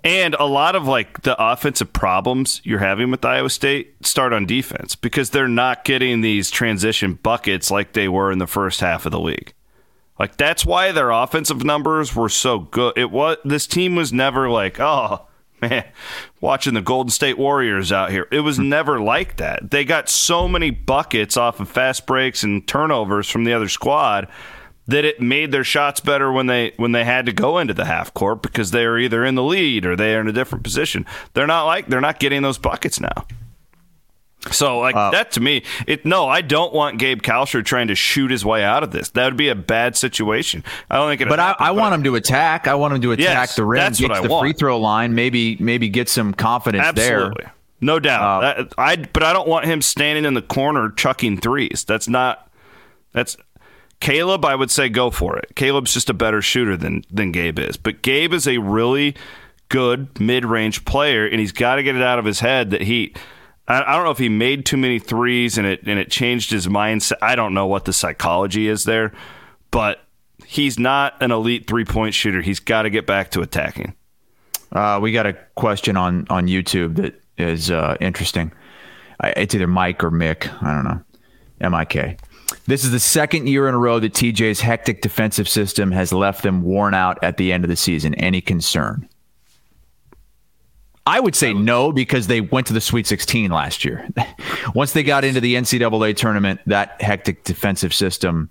[0.03, 4.45] and a lot of like the offensive problems you're having with Iowa State start on
[4.45, 9.05] defense because they're not getting these transition buckets like they were in the first half
[9.05, 9.53] of the league.
[10.17, 12.93] Like that's why their offensive numbers were so good.
[12.97, 15.27] It was this team was never like, oh
[15.61, 15.85] man,
[16.41, 18.27] watching the Golden State Warriors out here.
[18.31, 18.69] It was hmm.
[18.69, 19.71] never like that.
[19.71, 24.27] They got so many buckets off of fast breaks and turnovers from the other squad
[24.87, 27.85] that it made their shots better when they when they had to go into the
[27.85, 30.63] half court because they are either in the lead or they are in a different
[30.63, 31.05] position.
[31.33, 33.27] They're not like they're not getting those buckets now.
[34.51, 37.95] So like uh, that to me, it no, I don't want Gabe Kalscheur trying to
[37.95, 39.09] shoot his way out of this.
[39.09, 40.63] That would be a bad situation.
[40.89, 41.27] I don't think it.
[41.27, 42.67] But I, I but want him to attack.
[42.67, 44.43] I want him to attack yes, the rim, get to the want.
[44.43, 47.43] free throw line, maybe maybe get some confidence Absolutely.
[47.43, 47.53] there.
[47.81, 48.43] No doubt.
[48.43, 51.83] Uh, I but I don't want him standing in the corner chucking threes.
[51.85, 52.49] That's not.
[53.11, 53.35] That's
[53.99, 55.55] Caleb, I would say go for it.
[55.55, 59.15] Caleb's just a better shooter than than Gabe is, but Gabe is a really
[59.67, 62.81] good mid range player, and he's got to get it out of his head that
[62.81, 63.13] he.
[63.69, 66.51] I, I don't know if he made too many threes and it and it changed
[66.51, 67.17] his mindset.
[67.21, 69.13] I don't know what the psychology is there,
[69.71, 70.03] but
[70.45, 72.41] he's not an elite three point shooter.
[72.41, 73.95] He's got to get back to attacking.
[74.71, 78.51] Uh, we got a question on on YouTube that is uh, interesting.
[79.23, 80.51] It's either Mike or Mick.
[80.63, 81.01] I don't know.
[81.61, 82.17] M I K.
[82.65, 86.43] This is the second year in a row that TJ's hectic defensive system has left
[86.43, 88.15] them worn out at the end of the season.
[88.15, 89.07] Any concern?
[91.09, 94.07] I would say no because they went to the Sweet 16 last year.
[94.75, 98.47] Once they got into the NCAA tournament, that hectic defensive system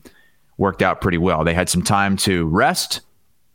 [0.56, 1.44] worked out pretty well.
[1.44, 3.02] They had some time to rest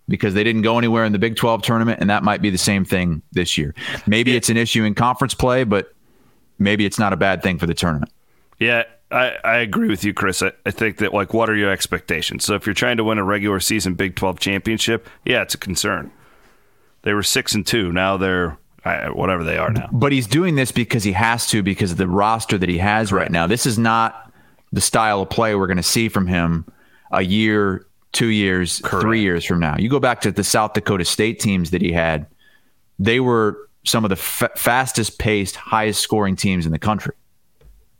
[0.07, 2.57] because they didn't go anywhere in the Big 12 tournament, and that might be the
[2.57, 3.75] same thing this year.
[4.07, 5.93] Maybe it's an issue in conference play, but
[6.57, 8.09] maybe it's not a bad thing for the tournament.
[8.57, 10.41] Yeah, I, I agree with you, Chris.
[10.41, 12.45] I, I think that like, what are your expectations?
[12.45, 15.57] So if you're trying to win a regular season Big 12 championship, yeah, it's a
[15.57, 16.09] concern.
[17.01, 17.91] They were six and two.
[17.91, 19.89] Now they're whatever they are now.
[19.91, 23.09] But he's doing this because he has to because of the roster that he has
[23.09, 23.23] Correct.
[23.25, 23.47] right now.
[23.47, 24.31] This is not
[24.71, 26.65] the style of play we're going to see from him
[27.11, 29.01] a year, two years, Correct.
[29.01, 29.77] three years from now.
[29.77, 32.25] You go back to the South Dakota State teams that he had;
[32.99, 37.13] they were some of the f- fastest paced, highest scoring teams in the country.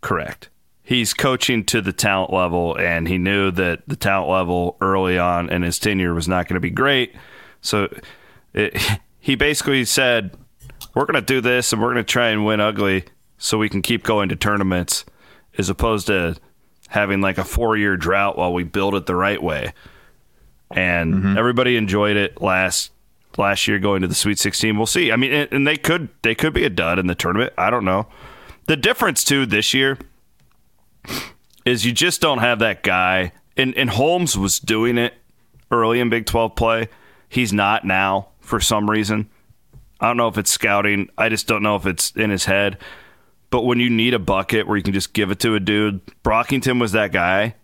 [0.01, 0.49] Correct
[0.83, 5.49] he's coaching to the talent level, and he knew that the talent level early on
[5.49, 7.15] in his tenure was not going to be great.
[7.61, 7.89] So
[8.53, 8.77] it,
[9.19, 10.37] he basically said,
[10.93, 13.06] "We're going to do this, and we're going to try and win ugly,
[13.38, 15.06] so we can keep going to tournaments,
[15.58, 16.36] as opposed to
[16.89, 19.73] having like a four-year drought while we build it the right way."
[20.71, 21.38] And Mm-hmm.
[21.38, 22.91] everybody enjoyed it last
[23.38, 24.77] last year going to the Sweet 16.
[24.77, 25.12] We'll see.
[25.12, 27.53] I mean, and- and they could they could be a dud in the tournament.
[27.58, 28.08] I don't know.
[28.67, 29.97] The difference too this year
[31.65, 33.32] is you just don't have that guy.
[33.58, 35.13] And, and Holmes was doing it
[35.71, 36.89] early in Big 12 play.
[37.29, 39.29] He's not now for some reason.
[40.03, 41.09] I don't know if it's scouting.
[41.17, 42.77] I just don't know if it's in his head.
[43.49, 46.05] But when you need a bucket where you can just give it to a dude,
[46.25, 47.55] Brockington was that guy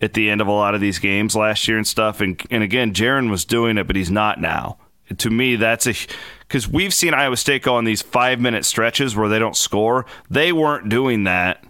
[0.00, 2.22] at the end of a lot of these games last year and stuff.
[2.22, 4.78] And and again, Jaren was doing it, but he's not now.
[5.10, 5.92] And to me, that's a
[6.40, 10.06] because we've seen Iowa State go on these five minute stretches where they don't score.
[10.30, 11.62] They weren't doing that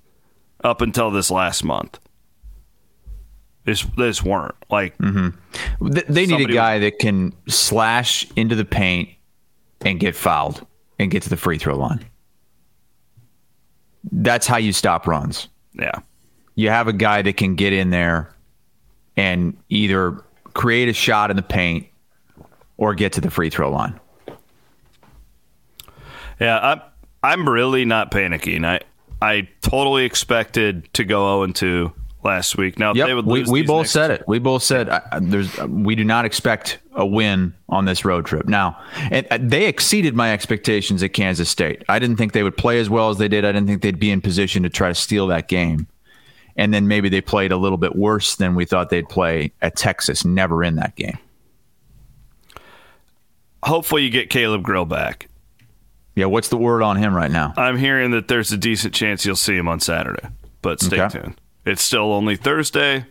[0.62, 1.98] up until this last month.
[3.64, 5.88] This this weren't like mm-hmm.
[5.88, 9.08] Th- They need a guy that can slash into the paint
[9.82, 10.66] and get fouled
[10.98, 12.04] and get to the free throw line.
[14.12, 15.48] That's how you stop runs.
[15.74, 16.00] yeah.
[16.56, 18.34] You have a guy that can get in there
[19.16, 21.86] and either create a shot in the paint
[22.76, 23.98] or get to the free throw line.
[26.38, 26.80] Yeah, I'm
[27.22, 28.66] I'm really not panicking.
[28.66, 28.80] I
[29.22, 32.78] I totally expected to go 0 2 last week.
[32.78, 34.24] Now they Yep, would we, lose we both said it.
[34.28, 38.46] We both said uh, there's we do not expect a win on this road trip.
[38.46, 38.78] Now,
[39.10, 41.82] and uh, they exceeded my expectations at Kansas State.
[41.88, 43.44] I didn't think they would play as well as they did.
[43.44, 45.86] I didn't think they'd be in position to try to steal that game.
[46.56, 49.76] And then maybe they played a little bit worse than we thought they'd play at
[49.76, 50.24] Texas.
[50.24, 51.16] Never in that game.
[53.62, 55.28] Hopefully, you get Caleb Grill back.
[56.16, 57.54] Yeah, what's the word on him right now?
[57.56, 60.26] I'm hearing that there's a decent chance you'll see him on Saturday,
[60.60, 61.20] but stay Okay.
[61.20, 61.39] tuned.
[61.64, 63.04] It's still only Thursday,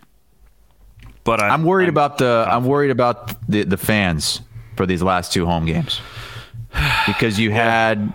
[1.24, 4.42] but I'm, I'm worried about the I'm worried about the the fans
[4.76, 6.02] for these last two home games
[7.08, 8.14] because you had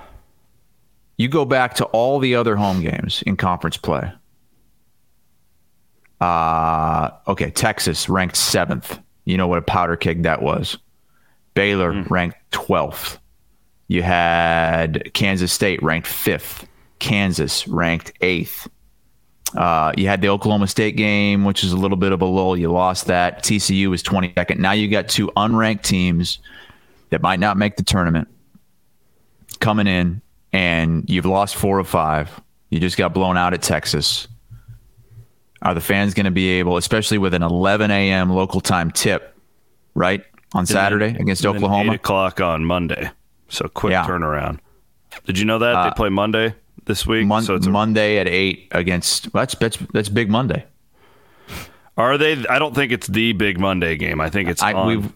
[1.17, 4.11] you go back to all the other home games in conference play.
[6.21, 8.99] Uh okay, Texas ranked seventh.
[9.25, 10.79] You know what a powder keg that was.
[11.55, 13.19] Baylor ranked twelfth.
[13.87, 16.67] You had Kansas State ranked fifth.
[16.99, 18.69] Kansas ranked eighth.
[19.57, 22.57] Uh, you had the Oklahoma State game, which is a little bit of a lull.
[22.57, 23.43] You lost that.
[23.45, 24.59] TCU was 22nd.
[24.59, 26.41] Now you got two unranked teams
[27.11, 28.27] that might not make the tournament
[29.61, 30.21] coming in,
[30.53, 32.41] and you've lost four of five.
[32.71, 34.27] You just got blown out at Texas.
[35.63, 38.31] Are the fans going to be able, especially with an 11 a.m.
[38.31, 39.37] local time tip,
[39.95, 41.93] right on Saturday against Oklahoma?
[41.93, 43.11] Eight o'clock on Monday,
[43.49, 44.05] so quick Yeah.
[44.05, 44.59] turnaround.
[45.27, 46.55] Did you know that they play Monday
[46.87, 47.27] this week?
[47.27, 49.33] Mon- so it's a, Monday at eight against.
[49.33, 50.65] Well, that's that's that's big Monday.
[51.97, 52.45] are they?
[52.49, 54.21] I don't think it's the big Monday game.
[54.21, 54.87] I think it's I on.
[54.87, 55.09] we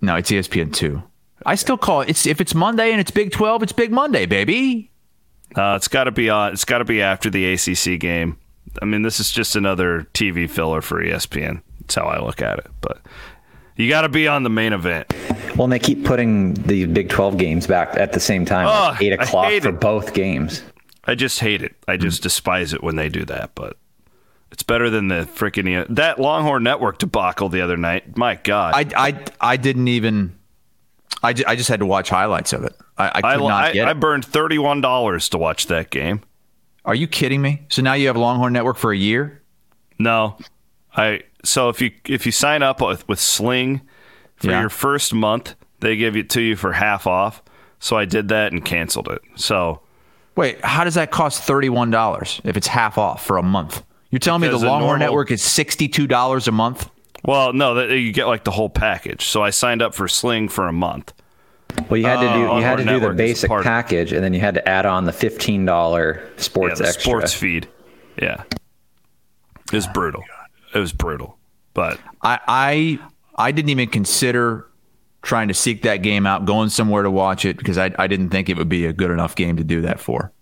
[0.00, 1.02] no, it's ESPN two.
[1.44, 2.08] I still call it.
[2.08, 4.90] It's if it's Monday and it's Big Twelve, it's Big Monday, baby.
[5.54, 6.52] Uh, it's got to be on.
[6.52, 8.38] It's got to be after the ACC game.
[8.82, 11.62] I mean, this is just another TV filler for ESPN.
[11.80, 12.66] That's how I look at it.
[12.80, 13.00] But
[13.76, 15.14] you got to be on the main event.
[15.56, 18.90] Well, and they keep putting the Big 12 games back at the same time, Oh,
[18.92, 19.80] like 8 o'clock for it.
[19.80, 20.62] both games.
[21.06, 21.76] I just hate it.
[21.86, 22.24] I just hmm.
[22.24, 23.54] despise it when they do that.
[23.54, 23.76] But
[24.50, 28.16] it's better than the freaking uh, that Longhorn Network debacle the other night.
[28.16, 30.36] My God, I I I didn't even.
[31.22, 32.76] I, I just had to watch highlights of it.
[32.98, 34.00] I, I could I, not get I it.
[34.00, 36.20] burned thirty one dollars to watch that game.
[36.84, 37.66] Are you kidding me?
[37.68, 39.42] So now you have Longhorn Network for a year?
[39.98, 40.36] No,
[40.96, 43.80] I so if you if you sign up with, with Sling
[44.36, 44.60] for Yeah.
[44.60, 47.42] your first month, they give it to you for half off.
[47.78, 49.22] So I did that and canceled it.
[49.36, 49.80] So
[50.36, 53.82] Wait, how does that cost thirty one dollars if it's half off for a month?
[54.10, 56.90] You're telling me the Longhorn normal- Network is sixty two dollars a month?
[57.24, 59.24] well, no, that you get like the whole package.
[59.26, 61.12] So I signed up for Sling for a month.
[61.90, 64.32] Well, you had to do Oh, you had to do the basic package, and then
[64.32, 67.02] you had to add on the fifteen dollar sports yeah, the extra.
[67.02, 67.68] sports feed.
[68.22, 70.22] Yeah, it was brutal.
[70.74, 71.36] It was brutal.
[71.74, 72.98] But I I
[73.36, 74.66] I didn't even consider
[75.26, 78.30] trying to seek that game out, going somewhere to watch it because I I didn't
[78.30, 80.32] think it would be a good enough game to do that for.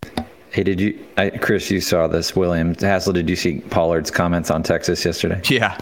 [0.51, 1.69] Hey, did you, I, Chris?
[1.71, 3.13] You saw this, William Hassel?
[3.13, 5.41] Did you see Pollard's comments on Texas yesterday?
[5.49, 5.77] Yeah.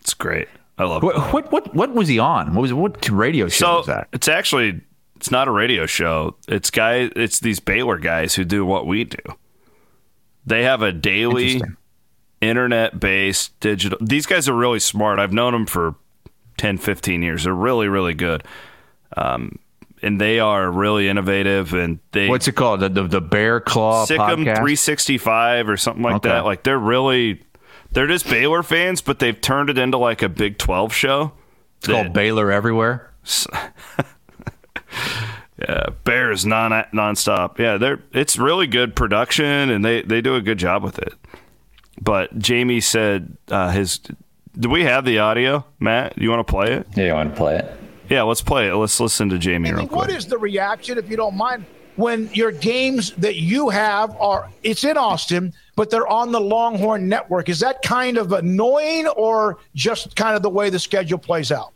[0.00, 0.48] it's great.
[0.76, 1.32] I love What it.
[1.32, 2.54] what what, what was he on?
[2.54, 4.08] What was what radio show So was that?
[4.12, 4.80] it's actually
[5.16, 6.36] it's not a radio show.
[6.48, 7.10] It's guy.
[7.16, 9.18] It's these Baylor guys who do what we do.
[10.44, 11.62] They have a daily
[12.40, 13.98] internet-based digital.
[14.02, 15.18] These guys are really smart.
[15.20, 15.94] I've known them for
[16.56, 17.44] 10, 15 years.
[17.44, 18.44] They're really, really good.
[19.16, 19.58] Um,
[20.02, 21.74] and they are really innovative.
[21.74, 22.80] And they What's it called?
[22.80, 26.28] The the, the Bear Claw Sic 'Em 365 or something like Okay.
[26.30, 26.44] that.
[26.44, 27.42] Like they're really
[27.92, 31.32] they're just Baylor fans, but they've turned it into like a Big 12 show.
[31.78, 33.12] it's called Baylor Everywhere.
[35.58, 37.58] Yeah, Bears non nonstop.
[37.58, 41.14] Yeah, they're it's really good production, and they they do a good job with it.
[42.00, 44.00] But Jamie said uh, his.
[44.58, 46.14] Do we have the audio, Matt?
[46.16, 46.86] Do you want to play it?
[46.94, 47.72] Yeah, you want to play it?
[48.10, 48.74] Yeah, let's play it.
[48.74, 49.92] Let's listen to Jamie real quick.
[49.92, 51.64] What is the reaction, if you don't mind,
[51.96, 57.08] when your games that you have are it's in Austin, but they're on the Longhorn
[57.08, 57.48] Network?
[57.48, 61.72] Is that kind of annoying, or just kind of the way the schedule plays out?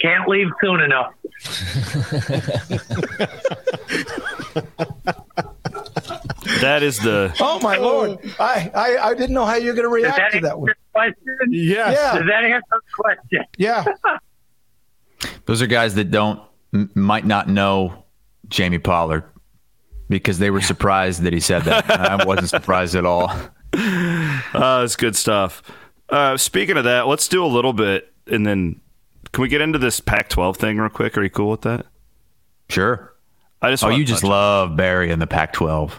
[0.00, 1.14] Can't leave soon enough.
[6.60, 7.34] that is the.
[7.40, 8.18] Oh my lord!
[8.38, 10.72] I I, I didn't know how you're going to react that to that one.
[10.96, 11.36] Question?
[11.50, 11.92] Yes.
[11.98, 12.18] Yeah.
[12.18, 13.44] Does that answer the question?
[13.58, 13.84] Yeah.
[15.46, 16.40] Those are guys that don't
[16.74, 18.04] m- might not know
[18.48, 19.24] Jamie Pollard
[20.08, 21.90] because they were surprised that he said that.
[22.20, 23.30] I wasn't surprised at all.
[24.54, 25.62] Uh, that's good stuff.
[26.08, 28.80] Uh, speaking of that, let's do a little bit, and then
[29.32, 31.18] can we get into this Pac-12 thing real quick?
[31.18, 31.84] Are you cool with that?
[32.70, 33.12] Sure.
[33.60, 35.92] I just Oh, you just love Barry in the Pac-12.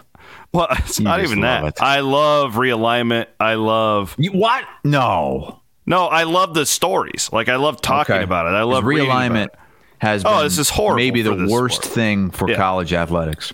[0.52, 1.64] well, it's you not even that.
[1.64, 1.74] it.
[1.82, 3.26] I love realignment.
[3.38, 4.64] I love You, what?
[4.84, 5.60] No.
[5.86, 7.30] no, I love the stories.
[7.32, 8.24] Like I love talking Okay.
[8.24, 8.50] about it.
[8.56, 9.48] I love realignment
[9.98, 11.94] has Oh, this is horrible maybe the worst sport.
[11.94, 12.56] thing for Yeah.
[12.56, 13.52] college athletics.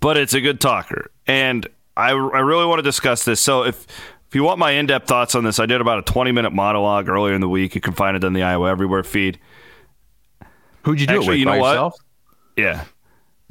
[0.00, 1.10] but it's a good talker.
[1.26, 3.40] And I, I really want to discuss this.
[3.40, 3.86] So if
[4.28, 6.52] if you want my in depth thoughts on this, I did about a 20 minute
[6.52, 7.74] monologue earlier in the week.
[7.76, 9.38] You can find it on the Iowa Everywhere feed.
[10.82, 11.68] Who'd you do Actually, it with you know by what?
[11.70, 11.94] yourself?
[12.56, 12.84] Yeah.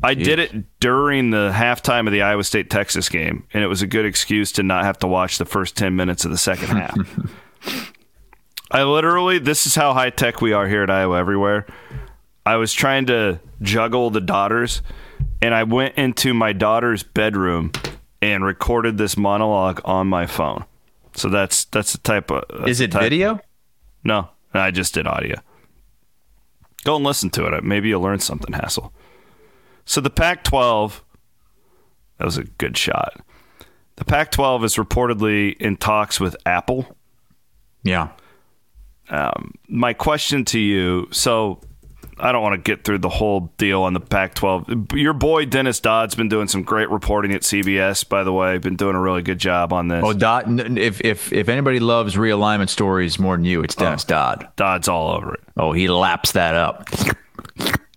[0.04, 3.82] I did it during the halftime of the Iowa State Texas game, and it was
[3.82, 6.68] a good excuse to not have to watch the first 10 minutes of the second
[6.78, 6.98] half.
[8.72, 11.66] I literally, this is how high tech we are here at Iowa Everywhere.
[12.46, 14.82] I was trying to juggle the daughters,
[15.42, 17.72] and I went into my daughter's bedroom
[18.22, 20.66] and recorded this monologue on my phone.
[21.16, 22.68] So that's that's the type of.
[22.68, 23.40] Is it type- video?
[24.04, 25.38] No, I just did audio.
[26.84, 27.64] Go and listen to it.
[27.64, 28.94] Maybe you'll learn something, Hassel.
[29.86, 31.04] So the Pac 12,
[32.18, 33.22] that was a good shot.
[33.98, 36.96] The Pac 12 is reportedly in talks with Apple.
[37.84, 38.10] Yeah.
[39.10, 41.62] Um, my question to you so
[42.18, 44.94] I don't want to get through the whole deal on the Pac 12.
[44.94, 48.58] Your boy Dennis Dodd's been doing some great reporting at CBS, by the way.
[48.58, 50.02] Been doing a really good job on this.
[50.04, 50.78] Oh, Dodd.
[50.78, 54.48] If if if anybody loves realignment stories more than you, it's Dennis oh, Dodd.
[54.56, 55.42] Dodd's all over it.
[55.58, 56.90] Oh, he laps that up.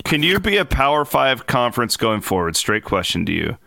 [0.04, 2.56] Can you be a Power Five conference going forward?
[2.56, 3.58] Straight question to you.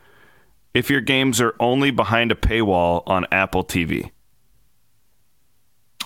[0.74, 4.12] If your games are only behind a paywall on Apple TV,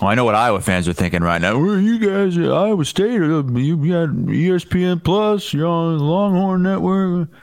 [0.00, 1.56] Well, I know what Iowa fans are thinking right now.
[1.58, 7.28] Well, you guys, at Iowa State, uh, you got ESPN Plus, you're on Longhorn Network.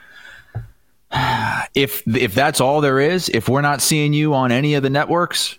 [1.74, 4.90] If if that's all there is, if we're not seeing you on any of the
[4.90, 5.58] networks,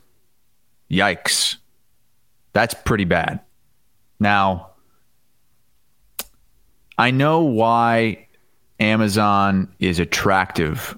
[0.89, 1.57] yikes,
[2.53, 3.41] that's pretty bad.
[4.19, 4.71] Now,
[6.97, 8.27] I know why
[8.79, 10.97] Amazon is attractive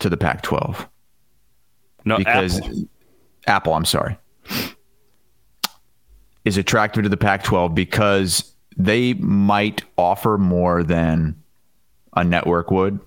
[0.00, 0.86] to the Pac-12
[2.06, 2.88] no because Apple.
[3.46, 4.16] Apple, I'm sorry,
[6.44, 11.34] is attractive to the Pac 12 because they might offer more than
[12.14, 12.98] a network would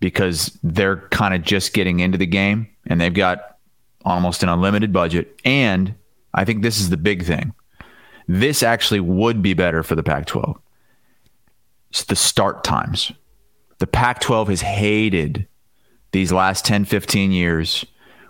[0.00, 3.58] because they're kind of just getting into the game and they've got
[4.04, 5.38] almost an unlimited budget.
[5.44, 5.94] And
[6.34, 7.52] I think this is the big thing.
[8.28, 10.58] This actually would be better for the Pac 12.
[11.92, 13.12] The start times.
[13.78, 15.46] The Pac 12 has hated
[16.12, 17.84] these last 10, 15 years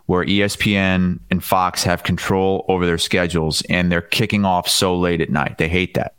[0.06, 5.20] where ESPN and Fox have control over their schedules and they're kicking off so late
[5.20, 5.58] at night.
[5.58, 6.16] They hate that.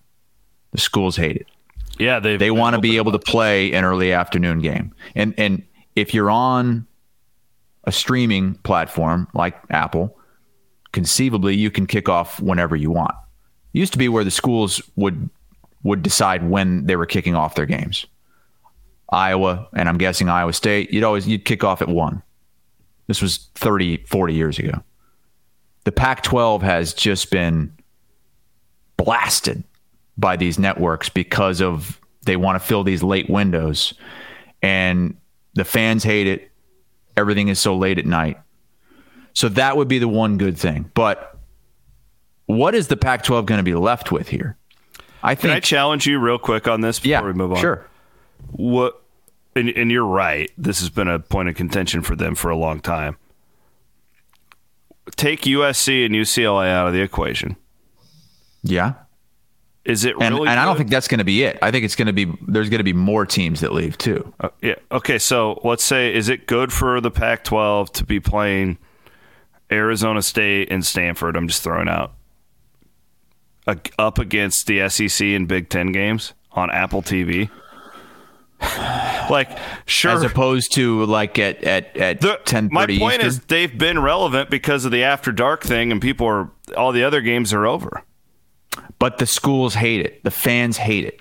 [0.72, 1.48] The schools hate it.
[2.00, 4.94] yeah, they've They want to be able to play an early afternoon game.
[5.16, 5.64] And and
[5.96, 6.88] if you're on
[7.84, 10.18] a streaming platform like Apple,
[10.92, 13.16] conceivably you can kick off whenever you want.
[13.74, 15.30] It used to be where the schools would
[15.84, 18.06] would decide when they were kicking off their games.
[19.10, 22.22] Iowa, and I'm guessing Iowa State, you'd always you'd kick off at 1.
[23.08, 24.82] This was 30, 40 years ago.
[25.84, 27.74] The Pac 12 has just been
[28.98, 29.64] blasted
[30.18, 33.94] by these networks because of they want to fill these late windows
[34.62, 35.18] and
[35.56, 36.50] the fans hate it.
[37.18, 38.40] Everything is so late at night.
[39.34, 40.90] So that would be the one good thing.
[40.94, 41.38] But
[42.46, 44.58] what is the Pac 12 going to be left with here?
[45.24, 47.58] I Can I challenge you real quick on this before yeah, we move on?
[47.60, 47.88] sure.
[48.52, 49.02] What?
[49.56, 50.52] And, and you're right.
[50.58, 53.18] This has been a point of contention for them for a long time.
[55.16, 57.56] Take USC and UCLA out of the equation.
[58.64, 58.94] Yeah.
[59.86, 60.48] Is it And, really?
[60.48, 61.60] and I don't think that's going to be it.
[61.62, 64.34] I think it's going to be, there's going to be more teams that leave too.
[64.40, 64.76] Uh, yeah.
[64.92, 65.20] Okay.
[65.20, 68.78] So let's say, is it good for the Pac-12 to be playing
[69.72, 71.36] Arizona State and Stanford?
[71.36, 72.14] I'm just throwing out
[73.98, 77.50] up against the SEC and Big Ten games on Apple TV?
[79.30, 80.12] like, sure.
[80.12, 83.26] As opposed to like at at at The- ten my point Eastern.
[83.28, 87.04] is they've been relevant because of the after dark thing, and people are all the
[87.04, 88.04] other games are over.
[89.00, 90.24] but the schools hate it.
[90.24, 91.20] The fans hate it.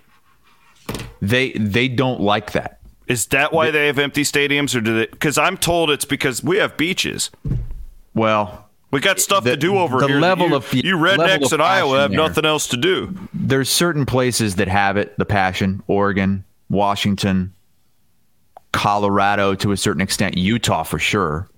[1.21, 2.79] They they don't like that.
[3.09, 5.07] Is that why they have empty stadiums, or do they?
[5.07, 7.31] Because I'm told it's because we have beaches.
[8.15, 8.62] Well,
[8.93, 10.21] We got stuff The- to do over the here.
[10.21, 12.19] level you, of- you rednecks in Iowa have there.
[12.21, 13.17] nothing else to do.
[13.35, 17.55] there's certain places that have it, the passion, Oregon, Washington,
[18.73, 21.49] Colorado to a certain extent, Utah for sure.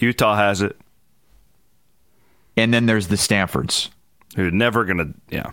[0.00, 0.76] Utah has it.
[2.56, 3.90] And then there's the Stanfords
[4.36, 5.50] Who are never gonna yeah.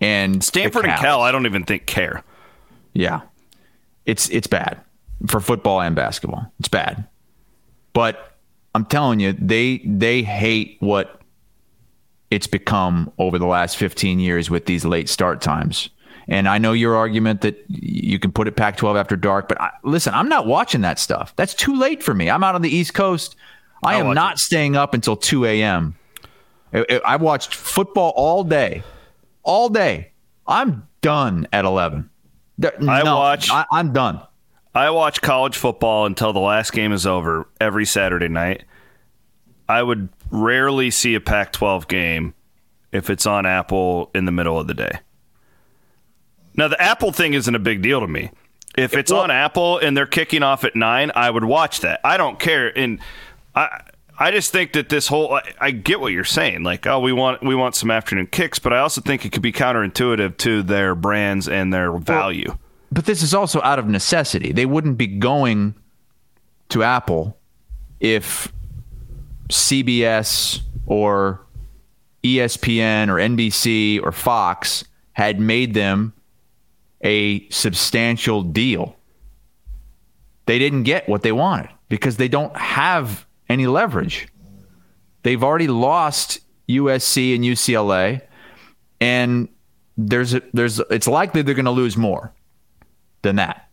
[0.00, 2.22] and Stanford and Cal, I don't even think care.
[2.92, 3.22] Yeah.
[4.06, 4.80] It's it's bad
[5.28, 6.52] for football and basketball.
[6.60, 7.06] It's bad.
[7.94, 8.33] But
[8.74, 11.20] I'm telling you, they they hate what
[12.30, 15.90] it's become over the last 15 years with these late start times.
[16.26, 19.60] And I know your argument that you can put it Pac 12 after dark, but
[19.60, 21.34] I, listen, I'm not watching that stuff.
[21.36, 22.30] That's too late for me.
[22.30, 23.36] I'm out on the East Coast.
[23.84, 24.38] I I'll am not it.
[24.38, 25.94] staying up until 2 a.m.
[26.72, 28.82] I, I- I watched football all day,
[29.42, 30.12] all day.
[30.46, 32.08] I'm done at 11.
[32.56, 34.20] There- I no, watch- I, I'm done.
[34.74, 38.64] I watch college football until the last game is over every Saturday night.
[39.68, 42.34] I would rarely see a Pac 12 game
[42.92, 44.98] if it's on Apple in the middle of the day.
[46.56, 48.30] Now, the Apple thing isn't a big deal to me.
[48.76, 52.00] If it's on Apple and they're kicking off at nine, I would watch that.
[52.04, 52.76] I don't care.
[52.76, 53.00] And
[53.54, 53.82] I.
[54.16, 57.12] I just think that this whole I, I get what you're saying like oh we
[57.12, 60.62] want we want some afternoon kicks but I also think it could be counterintuitive to
[60.62, 62.56] their brands and their value.
[62.94, 64.52] But this is also out of necessity.
[64.52, 65.74] They wouldn't be going
[66.68, 67.36] to Apple
[67.98, 68.52] if
[69.48, 71.44] CBS or
[72.22, 76.12] ESPN or NBC or Fox had made them
[77.02, 78.94] a substantial deal.
[80.46, 84.28] They didn't get what they wanted because they don't have any leverage.
[85.24, 86.38] They've already lost
[86.68, 88.22] USC and UCLA
[89.00, 89.48] and
[89.98, 92.32] there's a, there's it's likely they're going to lose more
[93.24, 93.68] than that.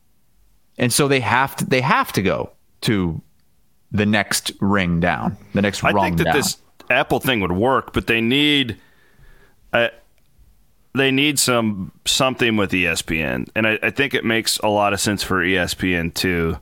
[0.79, 2.49] And so they have to they have to go
[2.81, 3.21] to
[3.91, 6.35] the next ring down, the next I rung think that down.
[6.35, 6.57] this
[6.89, 8.79] Apple thing would work, but they need
[9.73, 9.89] uh,
[10.95, 14.99] they need some something with ESPN, and I, I think it makes a lot of
[14.99, 16.57] sense for ESPN to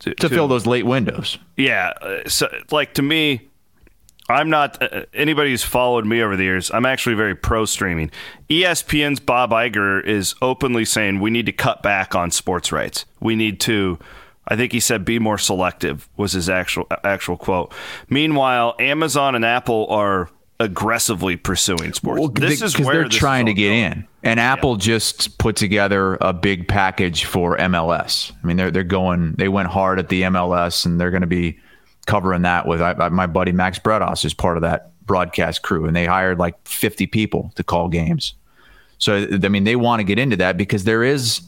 [0.00, 1.38] to, to fill those late windows.
[1.56, 3.48] Yeah, uh, so like to me,
[4.28, 6.70] I'm not uh, anybody who's followed me over the years.
[6.72, 8.10] I'm actually very pro streaming.
[8.48, 13.04] ESPN's Bob Iger is openly saying we need to cut back on sports rights.
[13.20, 13.98] We need to.
[14.46, 17.72] I think he said be more selective was his actual actual quote.
[18.08, 22.26] Meanwhile, Amazon and Apple are aggressively pursuing sports.
[22.34, 23.82] this is because where they're trying to get going.
[23.82, 28.32] in, and Apple just put together a big package for MLS.
[28.42, 29.32] I mean, they're they're going.
[29.32, 31.58] They went hard at the MLS, and they're going to be
[32.04, 35.86] covering that with I, I- my buddy Max Bretos is part of that broadcast crew,
[35.86, 38.34] and they hired like 50 people to call games.
[38.98, 41.42] So I mean, they want to get into that because there is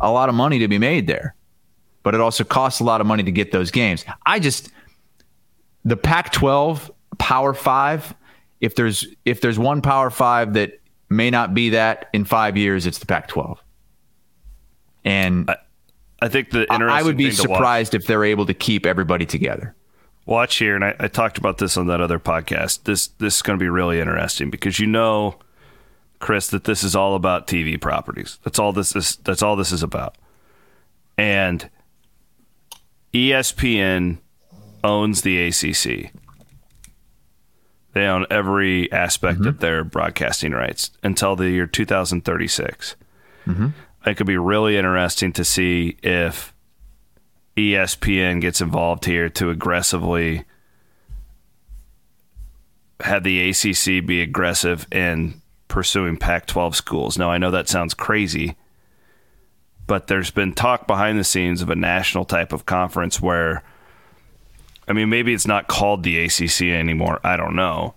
[0.00, 1.34] a lot of money to be made there,
[2.02, 4.04] but it also costs a lot of money to get those games.
[4.26, 4.70] I just
[5.84, 8.14] the Pac-12 Power 5
[8.60, 12.86] if there's if there's one Power 5 that may not be that in 5 years
[12.86, 13.58] it's the Pac-12.
[15.04, 15.50] And
[16.20, 19.26] I think the I- I would be watch- surprised if they're able to keep everybody
[19.26, 19.74] together.
[20.26, 22.84] Watch here, and I, I talked about this on that other podcast.
[22.84, 25.36] This this is going to be really interesting because you know,
[26.18, 28.38] Chris, that this is all about TV properties.
[28.44, 29.16] That's all this is.
[29.16, 30.16] That's all this is about.
[31.18, 31.68] And
[33.12, 34.18] ESPN
[34.82, 36.12] owns the ACC.
[37.92, 39.48] They own every aspect mm-hmm.
[39.48, 42.96] of their broadcasting rights until the year 2036.
[43.46, 43.68] Mm-hmm.
[44.06, 46.51] It could be really interesting to see if
[47.56, 50.44] ESPN gets involved here to aggressively
[53.00, 57.18] have the ACC be aggressive in pursuing Pac 12 schools.
[57.18, 58.56] Now, I know that sounds crazy,
[59.86, 63.62] but there's been talk behind the scenes of a national type of conference where,
[64.86, 67.20] I mean, maybe it's not called the ACC anymore.
[67.24, 67.94] I don't know.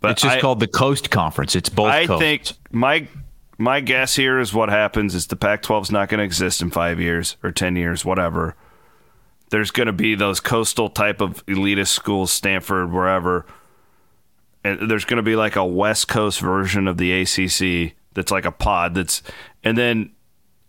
[0.00, 1.56] But It's just I- called the Coast Conference.
[1.56, 2.20] It's both I coasts.
[2.22, 2.42] think
[2.72, 3.08] my
[3.58, 6.70] my guess here is what happens is the Pac-12 is not going to exist in
[6.70, 8.54] five years or ten years, whatever.
[9.50, 13.46] There's going to be those coastal type of elitist schools, Stanford, wherever,
[14.64, 18.44] and there's going to be like a West Coast version of the ACC that's like
[18.44, 18.94] a pod.
[18.94, 19.22] That's
[19.62, 20.10] and then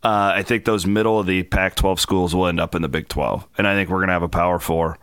[0.04, 3.08] uh, I think those middle of the Pac-12 schools will end up in the Big
[3.10, 5.00] 12, and I think we're going to have a Power Four.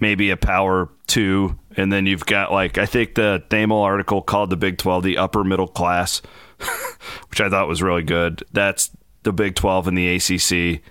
[0.00, 4.50] maybe a power two, and then you've got like I think the Thamel article called
[4.50, 6.20] the Big Twelve the upper middle class,
[7.28, 8.42] which I thought was really good.
[8.52, 8.90] That's
[9.22, 10.82] the Big Twelve and the ACC.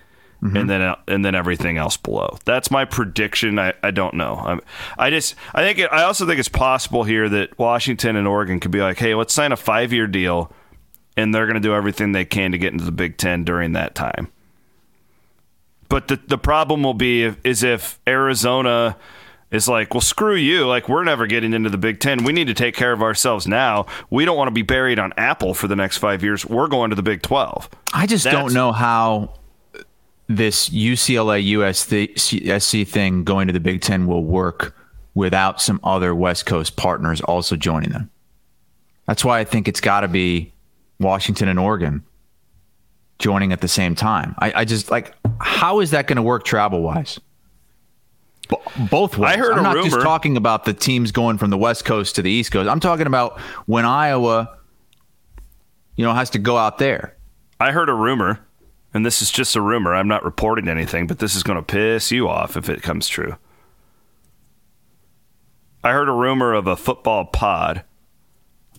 [0.42, 0.56] Mm-hmm.
[0.56, 2.36] And then uh, and then everything else below.
[2.44, 3.58] That's my prediction.
[3.58, 4.34] I, I don't know.
[4.34, 4.60] I'm,
[4.98, 8.60] I just I think it, I also think it's possible here that Washington and Oregon
[8.60, 10.52] could be like, hey, let's sign a five year deal,
[11.16, 13.72] and they're going to do everything they can to get into the Big Ten during
[13.72, 14.28] that time.
[15.88, 18.96] But the the problem will be if, is if Arizona
[19.50, 20.66] is like, well, screw you.
[20.66, 22.24] Like we're never getting into the Big Ten.
[22.24, 23.86] We need to take care of ourselves now.
[24.10, 26.44] We don't want to be buried on Apple for the next five years.
[26.44, 27.70] We're going to the Big Twelve.
[27.94, 29.34] I just That's- don't know how
[30.28, 34.74] this UCLA USC thing going to the Big Ten will work
[35.14, 38.10] without some other West Coast partners also joining them.
[39.06, 40.52] That's why I think it's got to be
[40.98, 42.04] Washington and Oregon
[43.18, 44.34] joining at the same time.
[44.38, 47.18] I, I just like, how is that going to work travel wise?
[48.90, 49.34] Both ways.
[49.34, 52.22] I heard I'm not just talking about the teams going from the West Coast to
[52.22, 52.68] the East Coast.
[52.68, 54.56] I'm talking about when Iowa,
[55.96, 57.16] you know, has to go out there.
[57.58, 58.45] I heard a rumor,
[58.96, 59.94] and this is just a rumor.
[59.94, 63.06] I'm not reporting anything, but this is going to piss you off if it comes
[63.08, 63.36] true.
[65.84, 67.84] I heard a rumor of a football pod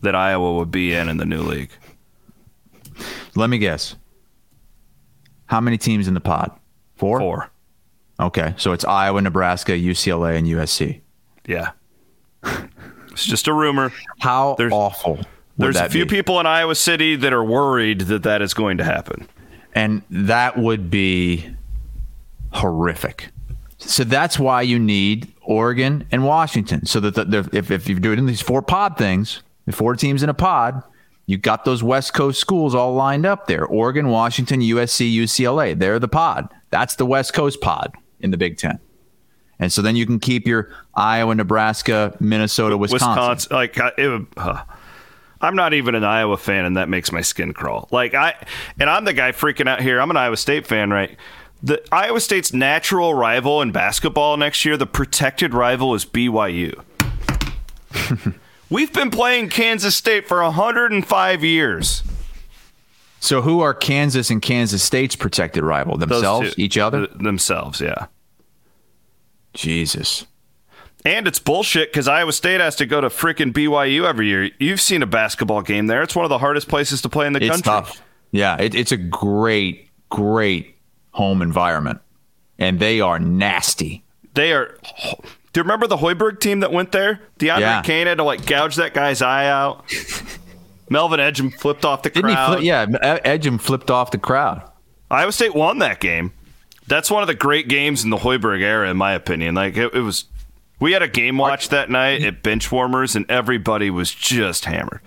[0.02, 1.70] that Iowa would be in in the new league.
[3.36, 3.96] Let me guess.
[5.46, 6.52] How many teams in the pod?
[6.96, 7.20] Four?
[7.20, 7.52] Four.
[8.20, 8.54] Okay.
[8.58, 11.02] So it's Iowa, Nebraska, UCLA, and USC.
[11.48, 11.72] Yeah.
[13.12, 13.94] It's just a rumor.
[14.20, 15.20] How There's- awful
[15.58, 16.10] There's a few be?
[16.18, 19.28] people in Iowa City that are worried that that is going to happen.
[19.78, 21.48] And that would be
[22.54, 23.30] horrific.
[23.78, 26.86] So that's why you need Oregon and Washington.
[26.86, 30.24] So that the, the, if, if you're doing these four pod things, the four teams
[30.24, 30.82] in a pod,
[31.28, 35.78] you got those West Coast schools all lined up there Oregon, Washington, USC, UCLA.
[35.78, 36.50] They're the pod.
[36.72, 38.80] That's the West Coast pod in the Big Ten.
[39.60, 43.10] And so then you can keep your Iowa, Nebraska, Minnesota, Wisconsin.
[43.30, 44.64] Wisconsin, like I- it, would- uh,
[45.42, 47.88] I'm not even an Iowa fan, and that makes my skin crawl.
[47.92, 48.36] Like I,
[48.80, 50.00] and I'm the guy freaking out here.
[50.00, 51.18] I'm an Iowa State fan, right?
[51.64, 56.84] The Iowa State's natural rival in basketball next year, the protected rival, is BYU.
[58.70, 62.04] We've been playing Kansas State for 105 years.
[63.20, 65.98] So who are Kansas and Kansas State's protected rival?
[65.98, 66.54] Themselves?
[66.58, 67.08] Each other?
[67.08, 68.08] th- themselves, yeah.
[69.54, 70.26] Jesus.
[71.08, 74.50] And it's bullshit because Iowa State has to go to freaking BYU every year.
[74.60, 76.02] You've seen a basketball game there.
[76.02, 77.64] It's one of the hardest places to play in the It's country.
[77.64, 78.02] tough.
[78.32, 80.76] Yeah, it, it's a great, great
[81.12, 82.02] home environment.
[82.60, 84.04] And they are nasty.
[84.34, 84.78] They are.
[85.14, 87.22] Do you remember the Hoiberg team that went there?
[87.40, 87.82] DeAndre Yeah.
[87.84, 89.86] Kane had to like gouge that guy's eye out.
[90.90, 92.54] Melvin Ejim flipped off the Didn't crowd.
[92.56, 92.64] flip?
[92.66, 94.62] Yeah, Ejim flipped off the crowd.
[95.10, 96.34] Iowa State won that game.
[96.88, 99.56] That's one of the great games in the Hoiberg era, in my opinion.
[99.56, 100.26] Like it, it was.
[100.80, 105.02] We had a game watch that night at Benchwarmers, and everybody was just hammered.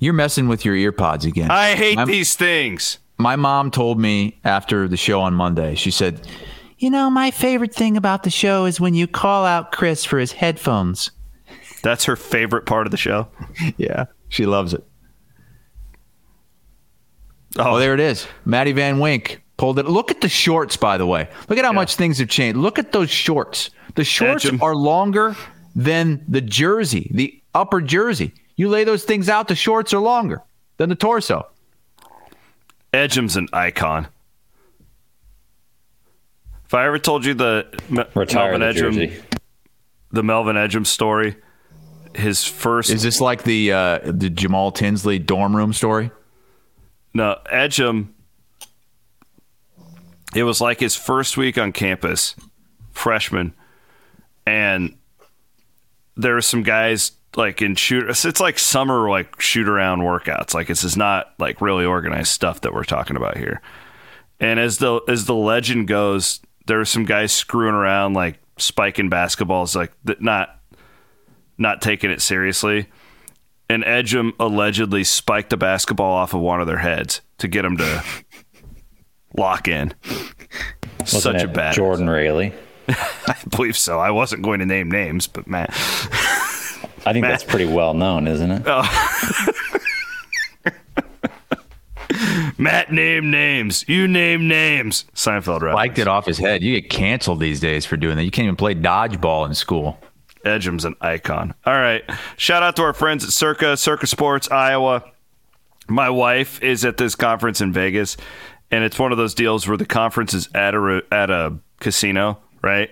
[0.00, 1.50] You're messing with your ear pods again.
[1.50, 2.98] I hate I'm- these things.
[3.18, 6.26] my mom told me after the show on Monday, she said,
[6.78, 10.18] You know, my favorite thing about the show is when you call out Chris for
[10.18, 11.12] his headphones.
[11.82, 13.28] That's her favorite part of the show.
[13.76, 14.84] Yeah, she loves it.
[17.56, 17.74] Oh.
[17.74, 18.26] oh, there it is.
[18.44, 19.86] Maddie Van Wink pulled it.
[19.86, 21.28] Look at the shorts, by the way.
[21.48, 22.56] Look at how much things have changed.
[22.58, 23.70] Look at those shorts.
[23.94, 24.62] The shorts Edge 'em.
[24.62, 25.36] are longer
[25.76, 28.32] than the jersey, the upper jersey.
[28.56, 30.42] You lay those things out, the shorts are longer
[30.76, 31.46] than the torso.
[32.92, 34.06] Ejim's an icon.
[36.66, 39.22] If I ever told you the Me- Retire Melvin the Ejim, jersey.
[40.10, 41.36] the Melvin Ejim story,
[42.14, 46.10] his first Is this like the uh, the Jamal Tinsley dorm room story?
[47.12, 48.08] no Ejim.
[50.34, 52.34] It was like his first week on campus,
[52.90, 53.54] freshman,
[54.46, 54.96] and
[56.16, 58.08] there were some guys like in shoot.
[58.08, 60.54] It's like summer like shoot around workouts.
[60.54, 63.60] Like this is not like really organized stuff that we're talking about here.
[64.40, 69.10] And as the as the legend goes, there were some guys screwing around, like spiking
[69.10, 70.60] basketballs, like not
[71.58, 72.88] not taking it seriously.
[73.68, 77.76] And Ejim allegedly spiked a basketball off of one of their heads to get them
[77.78, 78.04] to
[79.36, 79.92] lock in.
[81.00, 81.74] Wasn't Such a bad.
[81.74, 82.52] Jordan Rayleigh.
[82.88, 83.98] I believe so.
[83.98, 88.50] I wasn't going to name names, but man, I think that's pretty well known, isn't
[88.50, 88.62] it?
[88.66, 89.50] Oh.
[92.56, 93.84] Matt name names.
[93.88, 95.04] You name names.
[95.14, 95.74] Seinfeld reference.
[95.74, 96.62] Liked it off his head.
[96.62, 98.24] You get canceled these days for doing that.
[98.24, 99.98] You can't even play dodgeball in school.
[100.44, 101.54] Ejim's an icon.
[101.64, 102.02] All right.
[102.36, 105.02] Shout out to our friends at Circa, Circa Sports, Iowa.
[105.88, 108.16] My wife is at this conference in Vegas,
[108.74, 112.38] and it's one of those deals where the conference is at a, at a casino,
[112.62, 112.90] right?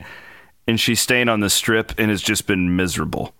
[0.66, 3.34] and she's staying on the strip and has just been miserable.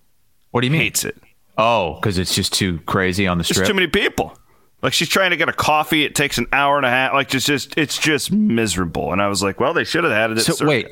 [0.51, 0.83] What do you mean?
[0.83, 1.17] Hates it.
[1.57, 3.69] Oh, because it's just too crazy on the There's strip.
[3.69, 4.37] too many people.
[4.83, 6.05] Like she's trying to get a coffee.
[6.05, 7.13] It takes an hour and a half.
[7.13, 9.13] Like it's just it's just miserable.
[9.13, 10.41] And I was like, well, they should have had it.
[10.41, 10.69] So Circa.
[10.69, 10.89] wait,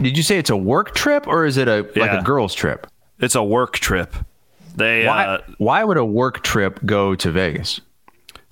[0.00, 2.86] did you say it's a work trip or is it a like a girls trip?
[3.18, 4.14] it's a work trip.
[4.76, 7.80] They Why, uh, why would a work trip go to Vegas?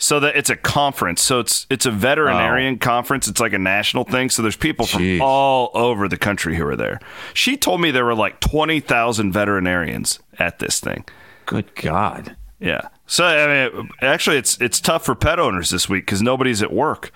[0.02, 1.20] So that it's a conference.
[1.20, 3.28] So it's it's a veterinarian conference.
[3.28, 4.30] It's like a national thing.
[4.30, 7.00] So there's people from all over the country who are there.
[7.34, 11.04] She told me there were like twenty thousand veterinarians at this thing.
[11.44, 12.34] Good God.
[12.60, 12.88] Yeah.
[13.06, 16.72] So I mean, actually, it's it's tough for pet owners this week because nobody's at
[16.72, 17.12] work.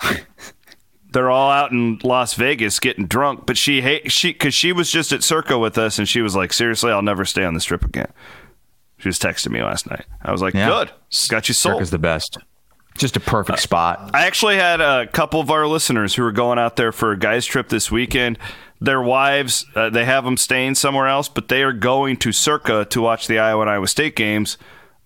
[1.12, 3.46] They're all out in Las Vegas getting drunk.
[3.46, 6.34] But she hate she because she was just at Circa with us, and she was
[6.34, 8.12] like, "Seriously, I'll never stay on the strip again."
[8.98, 10.04] She was texting me last night.
[10.22, 10.68] I was like, Yeah.
[10.68, 10.90] "Good,
[11.28, 12.38] got you sold." Circa's the best.
[12.96, 14.10] Just a perfect spot.
[14.14, 17.18] I actually had a couple of our listeners who were going out there for a
[17.18, 18.38] guys trip this weekend.
[18.80, 22.84] Their wives, uh, they have them staying somewhere else, but they are going to Circa
[22.90, 24.58] to watch the Iowa and Iowa State games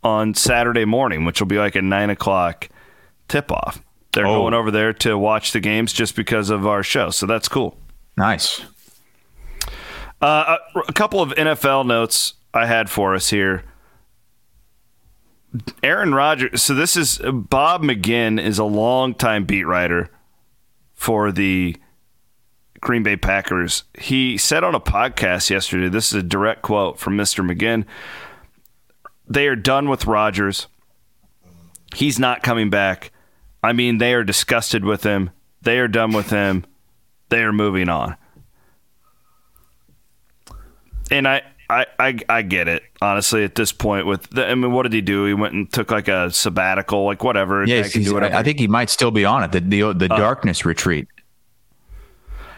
[0.03, 2.69] on Saturday morning, which will be like a nine o'clock
[3.27, 3.81] tip off.
[4.13, 4.41] They're Oh.
[4.43, 7.79] going over there to watch the games just because of our show, so that's cool.
[8.19, 8.63] Nice.
[10.21, 13.65] Uh, a, a couple of NFL notes I had for us here.
[15.83, 16.63] Aaron Rodgers.
[16.63, 20.11] So this is Bob McGinn is a longtime beat writer
[20.95, 21.77] for the
[22.81, 23.85] Green Bay Packers.
[23.99, 25.89] He said on a podcast yesterday.
[25.89, 27.49] This is a direct quote from Mr.
[27.49, 27.85] McGinn.
[29.27, 30.69] They are done with Rodgers.
[31.95, 33.13] He's not coming back.
[33.63, 35.31] I mean, they are disgusted with him.
[35.63, 36.65] They are done with him.
[37.31, 38.17] They are moving on
[41.11, 42.83] and I, I, I, I get it.
[43.03, 45.25] Honestly, at this point, with the, I mean, what did he do?
[45.27, 47.65] He went and took like a sabbatical, like whatever.
[47.65, 48.35] Yeah, I he's- can do whatever.
[48.35, 49.53] I think he might still be on it.
[49.53, 51.09] The the, the uh, darkness retreat.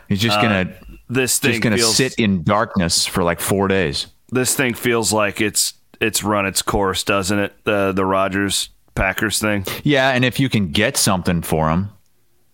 [0.09, 0.75] He's just uh, gonna
[1.09, 4.07] this thing just gonna feels, sit in darkness for like four days.
[4.31, 7.53] This thing feels like it's it's run its course, doesn't it?
[7.65, 9.65] The the Rodgers Packers thing.
[9.83, 11.91] Yeah, and if you can get something for him,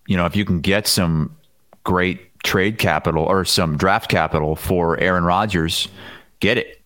[0.07, 1.35] you know, if you can get some
[1.83, 5.87] great trade capital or some draft capital for Aaron Rodgers,
[6.39, 6.81] get it.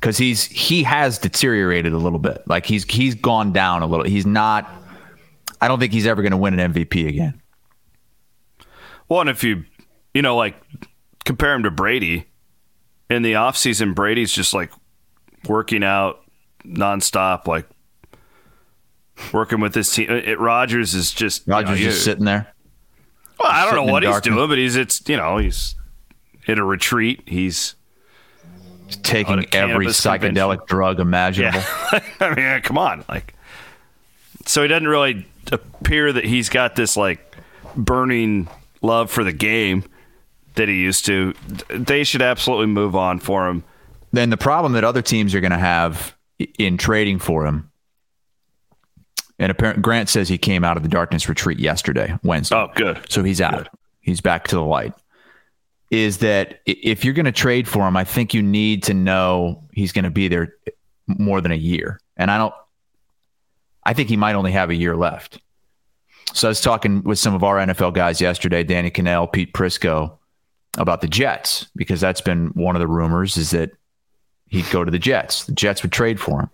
[0.00, 2.42] Cuz he's he has deteriorated a little bit.
[2.46, 4.04] Like he's he's gone down a little.
[4.04, 4.68] He's not
[5.62, 7.40] I don't think he's ever going to win an MVP again.
[9.08, 9.64] Well, and if you,
[10.12, 10.56] you know, like
[11.24, 12.26] compare him to Brady
[13.08, 14.72] in the offseason, Brady's just like
[15.48, 16.24] working out
[16.64, 17.68] nonstop, like
[19.32, 20.10] working with his team.
[20.10, 22.52] It, Rodgers is just you know, just sitting there.
[23.38, 25.76] Well, I don't know what he's doing, but he's it's you know he's
[26.46, 27.22] in a retreat.
[27.26, 27.74] He's
[29.02, 31.60] taking every psychedelic drug imaginable.
[31.92, 32.02] yeah.
[32.20, 33.34] I mean, come on, like
[34.46, 37.36] so he doesn't really appear that he's got this like
[37.76, 38.48] burning
[38.80, 39.84] love for the game
[40.54, 41.34] that he used to.
[41.68, 43.64] They should absolutely move on for him.
[44.12, 46.14] Then the problem that other teams are going to have
[46.58, 47.70] in trading for him,
[49.38, 52.56] and apparently Grant says he came out of the darkness retreat yesterday, Wednesday.
[52.56, 53.00] Oh, good.
[53.08, 53.68] So he's out.
[54.00, 54.92] He's back to the light.
[55.92, 59.62] Is that if you're going to trade for him, I think you need to know
[59.72, 60.56] he's going to be there
[61.06, 62.00] more than a year.
[62.16, 62.54] And I don't,
[63.84, 65.38] I think he might only have a year left.
[66.32, 70.16] So I was talking with some of our NFL guys yesterday, Danny Kanell, Pete Prisco,
[70.78, 73.70] about the Jets, because that's been one of the rumors is that
[74.48, 75.44] he'd go to the Jets.
[75.44, 76.50] The Jets would trade for him.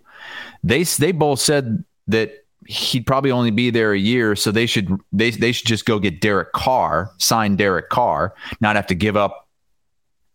[0.63, 2.38] They they both said that
[2.69, 5.97] he'd probably only be there a year, so they should they they should just go
[5.97, 9.47] get Derek Carr, sign Derek Carr, not have to give up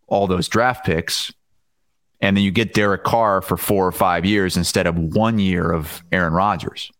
[0.08, 1.32] all those draft picks,
[2.20, 5.70] and then you get Derek Carr for four or five years instead of one year
[5.70, 6.90] of Aaron Rodgers.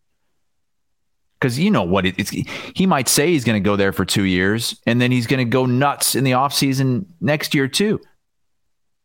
[1.37, 4.05] Because you know what it, it's, he might say he's going to go there for
[4.05, 7.99] two years, and then he's going to go nuts in the offseason next year too.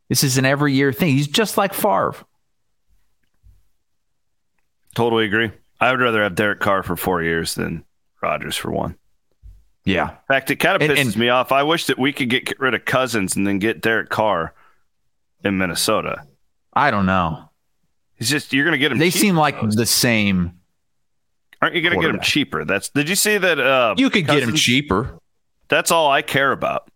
[0.08, 1.16] This is an every year thing.
[1.16, 2.14] He's just like Favre.
[4.94, 5.50] Totally agree.
[5.80, 7.84] I would rather have Derek Carr for four years than
[8.22, 8.96] Rodgers for one.
[9.84, 10.10] Yeah.
[10.10, 11.52] In fact, it kind of pisses and- me off.
[11.52, 14.52] I wish that we could get rid of Cousins and then get Derek Carr
[15.42, 16.26] in Minnesota.
[16.74, 17.48] I don't know.
[18.18, 18.98] It's just you're going to get him.
[18.98, 20.60] They seem like the same.
[21.62, 22.66] aren't you going to get him cheaper?
[22.66, 23.58] That's did you see that?
[23.58, 25.18] Uh, You could get him Cousins- cheaper.
[25.68, 26.90] That's all I care about.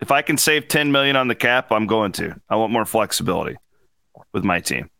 [0.00, 2.38] If I can save 10 million on the cap, I'm going to.
[2.48, 3.56] I want more flexibility
[4.32, 4.90] with my team.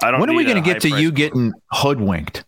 [0.00, 2.44] I don't When are we going to get to you getting hoodwinked?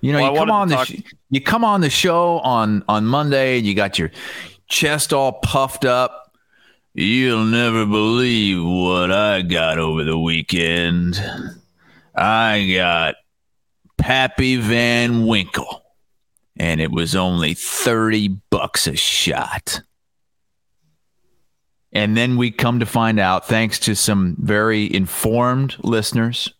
[0.00, 2.38] You know, Well, you come on to the talk- sh- you come on the show
[2.40, 4.10] on on Monday and you got your
[4.68, 6.32] chest all puffed up.
[6.94, 11.22] You'll never believe what I got over the weekend.
[12.16, 13.14] I got
[13.96, 15.84] Pappy Van Winkle,
[16.56, 19.82] and it was only 30 bucks a shot.
[21.92, 26.52] And then we come to find out, thanks to some very informed listeners,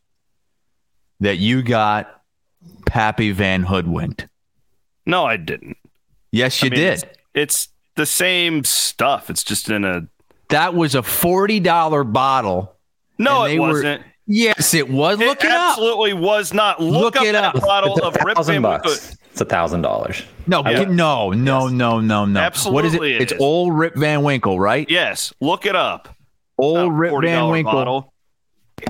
[1.20, 2.22] that you got
[2.87, 4.26] Pappy Van Hoodwinked.
[5.07, 5.76] No, I didn't.
[6.33, 6.93] Yes, you I mean, did.
[6.93, 7.05] It's,
[7.35, 9.31] it's the same stuff.
[9.31, 10.07] It's just in a.
[10.49, 12.74] That was a $40 bottle.
[13.18, 14.03] No, it wasn't.
[14.26, 15.18] Yes, it was.
[15.18, 15.70] Look it it up.
[15.70, 16.81] absolutely was not.
[16.81, 17.61] Look, Look up it that up.
[17.61, 19.16] bottle It's of a Rip thousand Van bucks.
[19.31, 19.33] Winkle.
[19.33, 20.22] It's a thousand dollars.
[20.47, 20.85] No, Yeah.
[20.85, 22.41] no, no, no, no, no.
[22.70, 23.01] What is it?
[23.01, 23.41] Absolutely it It's is.
[23.41, 24.89] old Rip Van Winkle, right?
[24.91, 26.14] Yes, look it up.
[26.59, 27.72] Old Rip Van Winkle.
[27.72, 28.12] Bottle.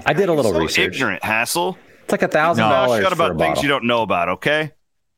[0.07, 0.95] I did a little so research.
[0.97, 1.77] ignorant, Hassel.
[2.05, 3.63] It's like a thousand dollars shut about things bottle.
[3.63, 4.29] you don't know about.
[4.31, 4.73] Okay.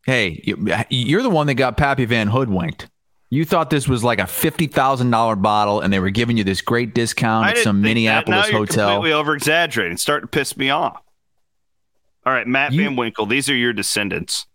[0.05, 2.89] Hey, you- you're the one that got Pappy Van hoodwinked.
[3.31, 6.45] You thought this was like a fifty thousand dollar bottle, and they were giving you
[6.45, 7.89] this great discount at some think that.
[7.89, 8.89] Minneapolis now you're hotel.
[8.97, 9.97] Completely over exaggerating.
[9.97, 11.01] Starting to piss me off.
[12.27, 13.25] All right, Matt You- Van Winkle.
[13.27, 14.47] These are your descendants.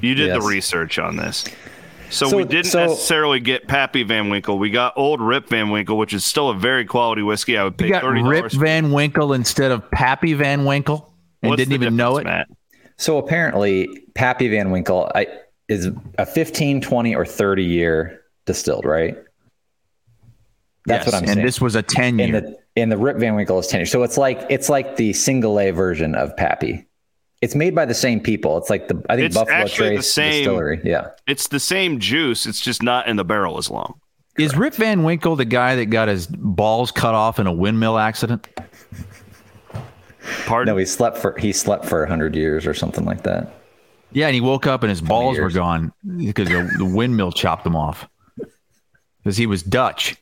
[0.00, 0.40] You did Yes.
[0.42, 1.44] the research on this.
[2.10, 4.58] So, So- we didn't so- necessarily get Pappy Van Winkle.
[4.58, 7.58] We got Old Rip Van Winkle, which is still a very quality whiskey.
[7.58, 8.52] I would pay You got thirty Rip.
[8.52, 11.12] Van Winkle instead of Pappy Van Winkle,
[11.42, 12.24] and didn't even know it.
[12.24, 12.46] Matt?
[12.96, 15.26] So apparently, Pappy Van Winkle I,
[15.68, 19.16] is a 15, 20, or 30 year distilled, right?
[20.86, 21.38] That's Yes, what I'm and saying.
[21.40, 22.40] And this was a ten and year.
[22.40, 23.90] the and the Rip Van Winkle is 10 years.
[23.90, 26.85] So it's like it's like the single A version of Pappy.
[27.46, 28.58] It's made by the same people.
[28.58, 30.80] It's like the I think It's Buffalo actually the Trace same- Distillery.
[30.82, 31.10] Yeah.
[31.28, 32.44] It's the same juice.
[32.44, 34.00] It's just not in the barrel as long.
[34.36, 37.98] Is Rip Van Winkle the guy that got his balls cut off in a windmill
[37.98, 38.48] accident?
[40.46, 40.74] Pardon?
[40.74, 43.54] No, he slept for he slept for 100 years or something like that.
[44.10, 47.62] Yeah, and he woke up and his balls were gone because the, the windmill chopped
[47.62, 48.08] them off.
[49.22, 50.16] Because he was Dutch.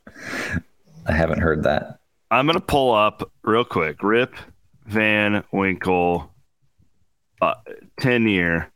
[1.07, 2.01] I haven't heard that.
[2.31, 4.03] I'm gonna pull up real quick.
[4.03, 4.35] Rip
[4.87, 6.31] Van Winkle,
[7.49, 7.55] uh,
[8.01, 8.70] ten year,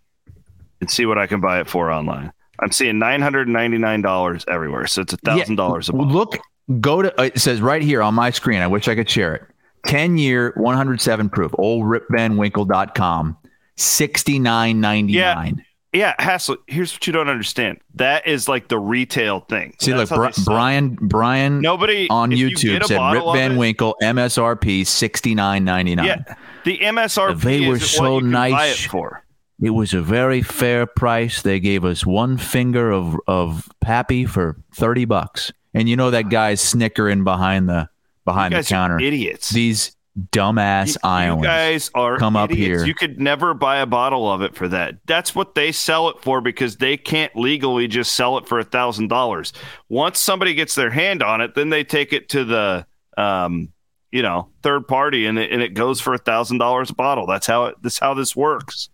[0.80, 2.32] and see what I can buy it for online.
[2.60, 5.98] I'm seeing nine hundred ninety nine dollars everywhere, so it's a thousand dollars a Yeah,
[5.98, 6.12] month.
[6.12, 6.38] Look,
[6.80, 8.60] go to uh, it says right here on my screen.
[8.60, 9.42] I wish I could share it.
[9.86, 13.36] 10 year, 107 proof, oldripvanwinkle.com,
[13.76, 15.08] 69.99.
[15.08, 15.50] Yeah,
[15.92, 16.56] Yeah, Hassel.
[16.66, 17.78] Here's what you don't understand.
[17.94, 19.74] That is like the retail thing.
[19.80, 20.56] See, That's look, how Bri- they sell it.
[20.56, 26.04] Brian Brian Nobody on if you YouTube said Rip Van it- Winkle MSRP 69.99.
[26.04, 26.34] Yeah,
[26.68, 27.40] the MSRP.
[27.40, 28.84] They were so what you can buy nice.
[28.84, 29.24] it for.
[29.60, 31.40] It was a very fair price.
[31.42, 35.52] They gave us one finger of of Pappy for 30 bucks.
[35.74, 37.88] And you know that guy's snickering behind the
[38.24, 39.00] behind the counter.
[39.00, 39.48] idiots.
[39.50, 39.96] These
[40.30, 41.42] dumbass You- Iowans.
[41.42, 42.84] You guys are come up here.
[42.84, 44.96] You could never buy a bottle of it for that.
[45.06, 48.64] That's what they sell it for because they can't legally just sell it for a
[48.64, 49.52] thousand dollars.
[49.88, 53.70] Once somebody gets their hand on it, then they take it to the um,
[54.12, 57.26] you know, third party and it, and it goes for a thousand dollars a bottle.
[57.26, 58.88] That's how it that's how this works.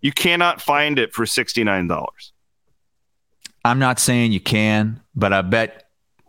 [0.00, 2.32] You cannot find it for sixty nine dollars.
[3.64, 5.84] I'm not saying you can, but I bet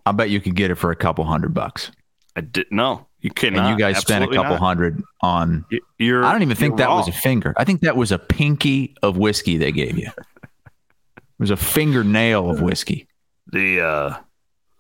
[0.06, 1.92] I bet you could get it for a couple hundred bucks.
[2.36, 3.08] I didn't know.
[3.20, 3.66] You cannot.
[3.66, 4.60] and you guys spent a couple not.
[4.60, 5.66] hundred on
[5.98, 7.54] You're, I don't even think that was a finger.
[7.58, 10.10] I think that was a pinky of whiskey they gave you.
[11.40, 13.08] It was a fingernail of whiskey.
[13.46, 14.18] the uh,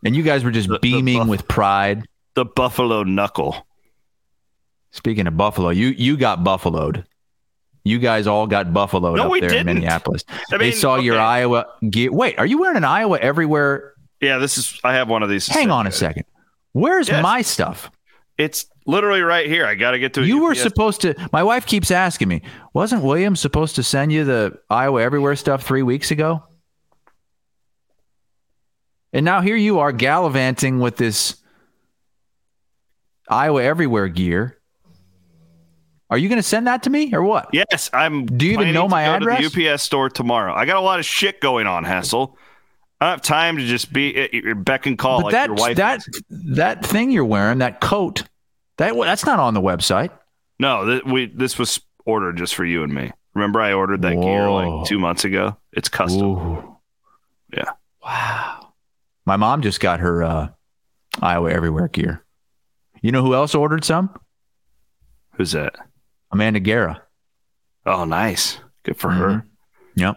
[0.03, 2.07] And you guys were just The- the beaming buff- with pride.
[2.37, 3.67] The buffalo knuckle.
[4.91, 7.03] Speaking of buffalo, you you got buffaloed.
[7.83, 9.69] You guys all got buffaloed No, up we there didn't.
[9.69, 10.23] in Minneapolis.
[10.29, 11.17] I they mean, saw your.
[11.19, 12.11] Iowa gear.
[12.13, 13.93] Wait, are you wearing an Iowa everywhere?
[14.21, 14.79] Yeah, this is.
[14.83, 15.47] I have one of these.
[15.47, 16.25] Hang on a second.
[16.73, 17.23] Where's Yes.
[17.23, 17.89] my stuff?
[18.37, 19.65] It's literally right here.
[19.65, 20.27] I got to get to it.
[20.27, 21.15] You were supposed to.
[21.33, 25.63] My wife keeps asking me, wasn't William supposed to send you the Iowa Everywhere stuff
[25.65, 26.43] three weeks ago?
[29.13, 31.37] And now here you are gallivanting with this
[33.29, 34.57] Iowa Everywhere gear.
[36.09, 37.49] Are you going to send that to me or what?
[37.51, 38.25] Yes, I'm.
[38.25, 39.43] Do you even know to my go address?
[39.43, 40.53] To the UPS store tomorrow.
[40.53, 42.37] I got a lot of shit going on, Hassel.
[42.99, 45.47] I don't have time to just be at your beck and call but like that
[45.47, 45.77] your wife.
[45.77, 46.21] that is.
[46.55, 48.23] that thing you're wearing, that coat,
[48.77, 50.09] that that's not on the website.
[50.59, 53.11] no, th- we this was ordered just for you and me.
[53.35, 55.57] Remember, I ordered that gear like two months ago.
[55.73, 56.25] It's custom.
[56.25, 56.77] Ooh.
[57.53, 57.71] Yeah.
[58.03, 58.73] Wow.
[59.25, 60.47] My mom just got her uh,
[61.21, 62.23] Iowa Everywhere gear.
[63.01, 64.09] You know who else ordered some?
[65.33, 65.75] Who's that?
[66.31, 67.03] Amanda Guerra.
[67.85, 68.59] Oh, nice.
[68.83, 69.45] Good for her.
[69.95, 70.15] Yep.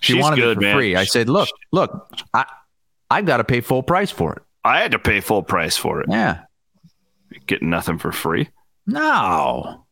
[0.00, 0.76] She She's wanted good, it for man.
[0.76, 0.96] free.
[0.96, 2.44] I said, "Look, look, I
[3.10, 6.00] I've got to pay full price for it." I had to pay full price for
[6.00, 6.06] it.
[6.10, 6.42] Yeah.
[7.46, 8.48] Getting nothing for free.
[8.86, 9.84] No.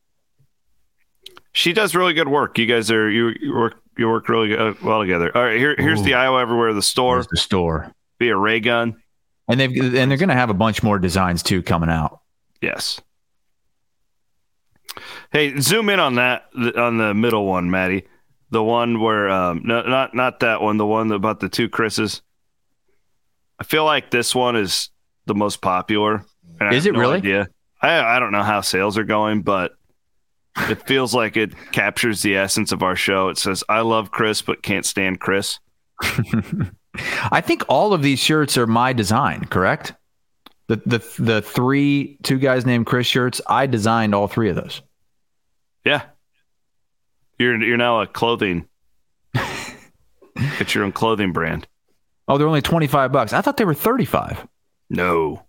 [1.53, 2.59] She does really good work.
[2.59, 5.31] You guys are you, you work you work really uh, well together.
[5.37, 6.05] All right, here here's Ooh.
[6.05, 7.17] the Iowa Everywhere the store.
[7.17, 9.01] There's the store, Be a ray gun.
[9.51, 12.21] And they've and they're going to have a bunch more designs too coming out.
[12.61, 13.01] Yes.
[15.33, 16.47] Hey, zoom in on that
[16.77, 18.07] on the middle one, Maddie.
[18.51, 22.23] The one where um no, not not that one, the one about the two Chris's.
[23.59, 24.91] I feel like this one is
[25.27, 26.25] the most popular.
[26.73, 27.19] Is it no really?
[27.19, 27.49] Idea.
[27.81, 29.73] I I don't know how sales are going, but
[30.57, 33.29] it feels like it captures the essence of our show.
[33.29, 35.59] It says, "I love Chris, but can't stand Chris."
[36.95, 39.95] I think all of these shirts are my design, correct?
[40.69, 44.83] The the the three two guys named Chris shirts, I designed all three of those.
[45.85, 46.03] Yeah,
[47.39, 48.67] you're you're now a clothing.
[50.37, 51.67] it's your own clothing brand.
[52.29, 53.33] Oh, they're only 25 bucks.
[53.33, 54.47] I thought they were 35.
[54.89, 55.43] No,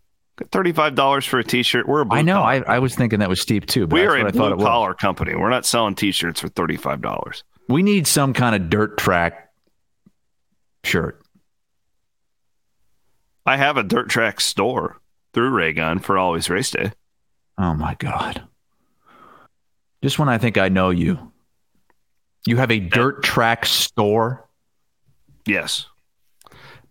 [0.51, 1.87] thirty-five dollars for a T-shirt.
[1.87, 2.41] We're a I know.
[2.41, 4.55] I, I was thinking that was steep too, but we are a a I thought
[4.55, 5.35] blue collar company.
[5.35, 7.43] We're not selling T-shirts for thirty-five dollars.
[7.67, 9.49] We need some kind of dirt track
[10.83, 11.21] shirt.
[13.45, 14.99] I have a dirt track store
[15.33, 16.91] through Raygun for Always Race Day.
[17.57, 18.43] Oh my god.
[20.03, 21.31] Just when I think I know you.
[22.45, 24.47] You have a dirt track store?
[25.45, 25.85] Yes,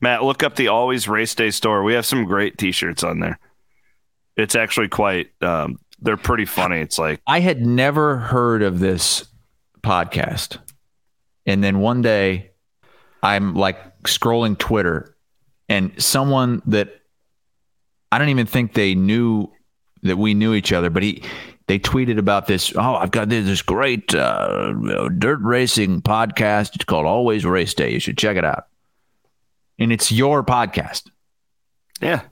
[0.00, 1.82] Matt, look up the Always Race Day store.
[1.82, 3.38] We have some great T-shirts on there.
[4.36, 5.30] It's actually quite.
[5.42, 6.78] Um, they're pretty funny.
[6.78, 9.26] It's like I had never heard of this
[9.82, 10.58] podcast.
[11.44, 12.52] And then one day
[13.22, 15.14] I'm like scrolling Twitter
[15.70, 17.00] and someone that
[18.12, 19.50] I don't even think they knew
[20.02, 21.22] that we knew each other, but he
[21.68, 22.74] they tweeted about this.
[22.76, 24.72] Oh, I've got this, this great uh,
[25.16, 26.74] dirt racing podcast.
[26.74, 27.92] It's called Always Race Day.
[27.92, 28.64] You should check it out.
[29.78, 31.08] And it's your podcast.
[32.02, 32.22] yeah,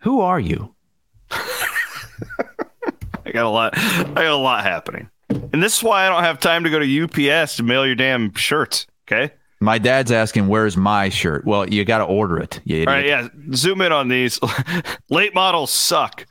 [0.00, 0.74] Who are you?
[1.30, 3.72] I got a lot.
[3.76, 6.78] I got a lot happening, and this is why I don't have time to go
[6.78, 8.86] to UPS to mail your damn shirts.
[9.10, 9.32] Okay.
[9.60, 12.60] My dad's asking, "Where's my shirt?" Well, you got to order it.
[12.64, 12.88] You idiot.
[12.88, 13.28] All right, yeah.
[13.54, 14.38] Zoom in on these.
[15.10, 16.26] Late models suck.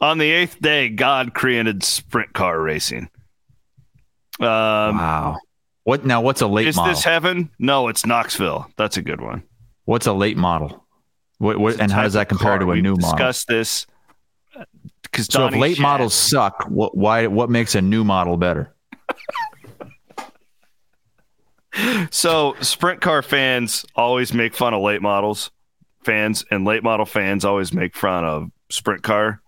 [0.00, 3.08] On the eighth day, God created sprint car racing.
[4.40, 4.46] Um,
[4.98, 5.38] Wow.
[5.84, 6.20] What now?
[6.20, 6.92] What's a late is model?
[6.92, 7.50] this heaven?
[7.58, 8.68] No, it's Knoxville.
[8.76, 9.42] That's a good one.
[9.84, 10.86] what's a late model?
[11.38, 13.10] What, what, and how does that compare to a We've new model?
[13.10, 13.86] Discuss this
[15.02, 18.72] because So if late models suck, what why what makes a new model better?
[22.10, 25.50] So sprint car fans always make fun of late models
[26.04, 29.40] fans, and late model fans always make fun of sprint car.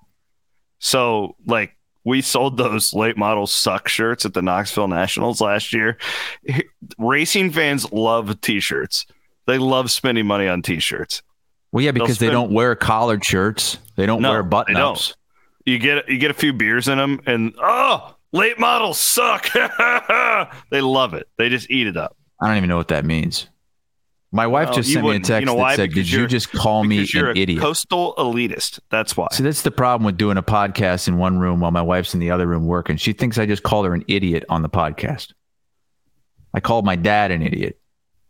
[0.79, 5.99] So like we sold those late model suck shirts at the Knoxville Nationals last year.
[6.99, 9.07] Racing fans love t-shirts.
[9.47, 11.23] They love spending money on t-shirts.
[11.73, 13.79] Well, yeah, because they don't wear collared shirts.
[13.97, 15.15] They don't No, wear button ups
[15.67, 19.49] You get you get a few beers in them, and oh, late models suck.
[20.71, 21.29] they love it.
[21.39, 22.17] They just eat it up.
[22.43, 23.49] I don't even know what that means.
[24.33, 26.27] My wife Well, just sent me a text You know that said, Because "Did you
[26.27, 28.81] just call me you're an a idiot?" coastal elitist.
[28.91, 29.29] That's why.
[29.31, 32.21] See, that's the problem with doing a podcast in one room while my wife's in
[32.21, 32.97] the other room working.
[32.97, 35.33] She thinks I just called her an idiot on the podcast.
[36.53, 37.79] I called my dad an idiot,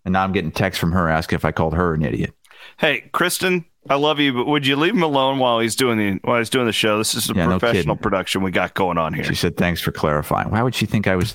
[0.05, 2.35] and now I'm getting texts from her asking if I called her an idiot.
[2.79, 6.19] Hey, Kristen, I love you, but would you leave him alone while he's doing the
[6.23, 6.97] while he's doing the show?
[6.99, 8.03] This is a Yeah, professional kidding.
[8.03, 9.25] production we got going on here.
[9.25, 11.35] She said, "Thanks for clarifying." Why would she think I was?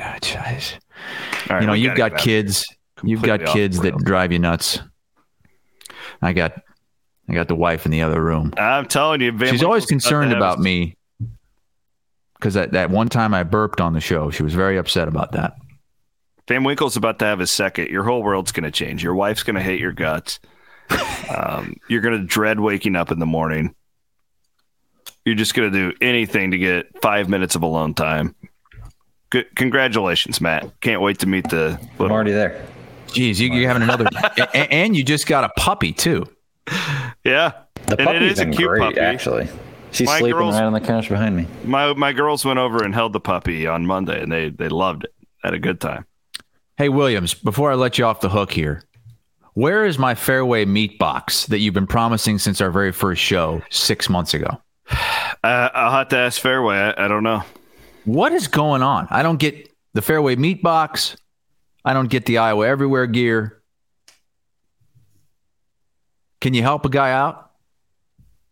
[0.00, 0.40] Ah, All
[1.50, 2.66] right, you know, you've gotta got kids.
[3.04, 4.80] You've got kids that drive you nuts.
[6.20, 6.60] I got,
[7.28, 8.52] I got the wife in the other room.
[8.56, 10.96] I'm telling you, Van She's always Winkle's about to concerned about me
[12.34, 15.30] because that, that one time I burped on the show, she was very upset about
[15.32, 15.54] that.
[16.48, 17.90] Van Winkle's about to have his second.
[17.90, 19.04] Your whole world's going to change.
[19.04, 20.40] Your wife's going to hate your guts.
[21.34, 23.74] Um, you're going to dread waking up in the morning.
[25.24, 28.34] You're just going to do anything to get five minutes of alone time.
[29.30, 30.80] Good, congratulations, Matt.
[30.80, 31.78] Can't wait to meet the.
[32.00, 32.64] I'm already there.
[33.08, 36.24] Jeez, you, you're having another, a- a- and you just got a puppy too.
[37.24, 37.52] yeah,
[37.86, 39.00] The and it puppy's is a cute great, puppy.
[39.00, 39.48] actually.
[39.90, 41.46] She's My sleeping girls- right on the couch behind me.
[41.64, 45.04] My my girls went over and held the puppy on Monday, and they they loved
[45.04, 45.14] it.
[45.42, 46.04] Had a good time.
[46.76, 48.82] Hey Williams, before I let you off the hook here,
[49.58, 53.60] where is my Fareway meat box that you've been promising since our very first show
[53.70, 54.56] six months ago?
[55.42, 56.96] Uh, I'll have to ask Fareway.
[56.96, 57.42] I, I don't know.
[58.04, 59.08] What is going on?
[59.10, 61.16] I don't get the Fareway meat box.
[61.84, 63.60] I don't get the Iowa Everywhere gear.
[66.40, 67.50] Can you help a guy out?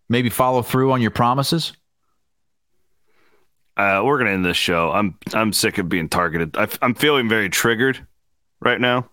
[0.09, 1.73] Maybe follow through on your promises?
[3.77, 4.91] Uh, we're gonna end this show.
[4.91, 6.57] I'm I'm sick of being targeted.
[6.57, 8.05] I, am feeling very triggered
[8.61, 9.09] right now.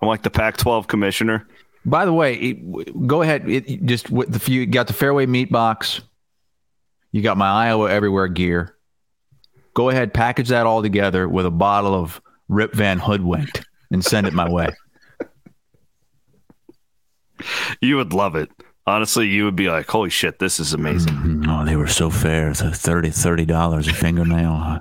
[0.00, 1.46] I'm like the Pac-12 commissioner.
[1.84, 3.48] By the way, it- go ahead.
[3.48, 6.00] It, just with the few, you got the Fareway meat box.
[7.12, 8.74] You got my Iowa Everywhere gear.
[9.74, 14.26] Go ahead, package that all together with a bottle of Rip Van Hoodwinked and send
[14.26, 14.68] it my way.
[17.80, 18.50] You would love it.
[18.86, 22.52] Honestly, you would be like, "Holy shit, this is amazing." Oh, they were so fair.
[22.52, 24.80] The 30 dollars a fingernail.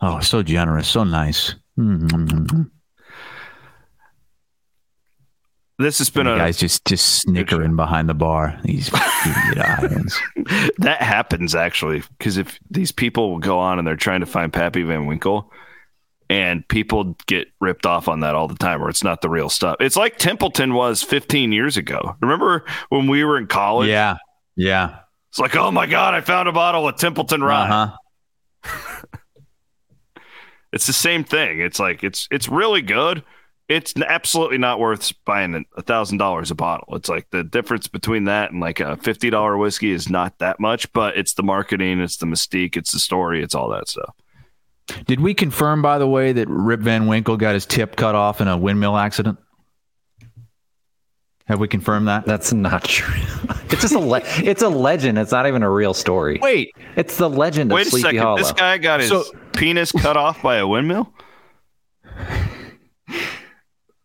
[0.00, 1.54] Oh, so generous, so nice.
[1.78, 2.62] Mm-hmm.
[5.78, 8.58] This has been a guys just just snickering behind the bar.
[8.64, 10.18] These Iowans.
[10.78, 14.52] that happens actually because if these people will go on and they're trying to find
[14.52, 15.52] Pappy Van Winkle,
[16.28, 19.48] and people get ripped off on that all the time, or it's not the real
[19.48, 19.76] stuff.
[19.78, 22.16] It's like Templeton was 15 years ago.
[22.20, 23.88] Remember when we were in college?
[23.88, 24.16] Yeah,
[24.56, 24.98] yeah.
[25.30, 27.68] It's like, oh my god, I found a bottle of Templeton Rye.
[28.64, 29.06] Uh-huh.
[30.72, 31.60] It's the same thing.
[31.60, 33.24] It's like it's it's really good.
[33.68, 36.96] It's absolutely not worth buying a thousand dollars a bottle.
[36.96, 40.58] It's like the difference between that and like a fifty dollar whiskey is not that
[40.58, 44.14] much, but it's the marketing, it's the mystique, it's the story, it's all that stuff.
[45.06, 48.40] Did we confirm, by the way, that Rip Van Winkle got his tip cut off
[48.40, 49.38] in a windmill accident?
[51.44, 52.24] Have we confirmed that?
[52.26, 53.14] That's not true.
[53.70, 55.18] It's just a le- it's a legend.
[55.18, 56.38] It's not even a real story.
[56.40, 58.18] Wait, It's the legend Wait of a second.
[58.20, 58.38] Hollow.
[58.38, 61.12] This guy got his So- penis cut off by a windmill?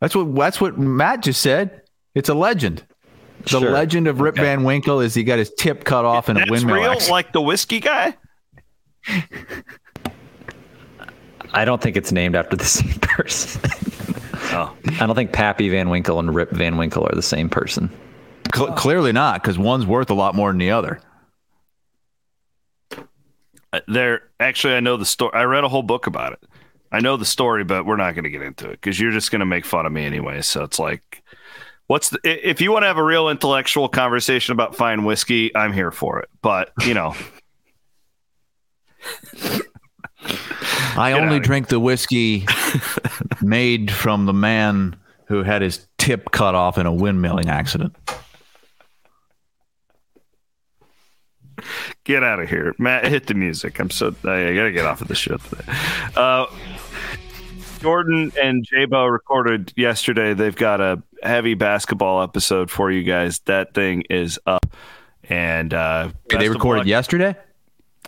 [0.03, 1.81] That's what that's what Matt just said.
[2.13, 2.83] It's a legend.
[3.43, 3.71] The Sure.
[3.71, 4.43] legend of Rip Okay.
[4.43, 7.11] Van Winkle is he got his tip cut off in a windmill real, accident.
[7.11, 8.15] like the whiskey guy?
[11.53, 13.61] I don't think it's named after the same person.
[14.55, 14.75] Oh.
[14.99, 17.89] I don't think Pappy Van Winkle and Rip Van Winkle are the same person.
[18.55, 20.99] Cl- clearly not, because one's worth a lot more than the other.
[23.71, 25.31] Uh, There actually I know the story.
[25.33, 26.39] I read a whole book about it.
[26.93, 29.31] I know the story, but we're not going to get into it because you're just
[29.31, 30.43] going to make fun of me anyway.
[30.43, 31.23] So it's like,
[31.87, 35.73] what's the, if you want to have a real intellectual conversation about fine whiskey, I'm
[35.73, 36.29] here for it.
[36.43, 37.15] But you know,
[40.95, 42.45] I Get only drink the whiskey
[43.41, 47.95] made from the man who had his tip cut off in a windmilling accident.
[52.03, 53.07] get out of here, Matt.
[53.07, 53.79] Hit the music.
[53.79, 55.63] I'm so I, I gotta get off of the show today.
[56.15, 56.45] Uh,
[57.87, 60.33] Jordan and Jabo recorded yesterday.
[60.33, 63.39] They've got a heavy basketball episode for you guys.
[63.39, 64.65] That thing is up,
[65.29, 67.35] and uh, they recorded yesterday.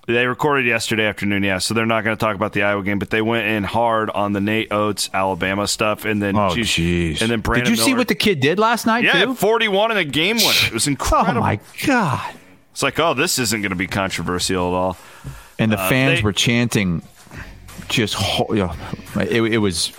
[0.07, 1.57] They recorded yesterday afternoon, yeah.
[1.57, 4.09] So they're not going to talk about the Iowa game, but they went in hard
[4.11, 7.21] on the Nate Oats Alabama stuff, and then Oh, jeez.
[7.21, 9.03] and then Brandon Did you see what the kid did last night?
[9.03, 10.67] yeah forty-one in a game winner.
[10.67, 11.39] It was incredible.
[11.39, 12.33] Oh my god!
[12.71, 14.97] It's like, oh, this isn't going to be controversial at all.
[15.59, 17.01] And the Uh, fans they- were chanting,
[17.89, 18.69] just ho- you
[19.21, 19.91] it, it was.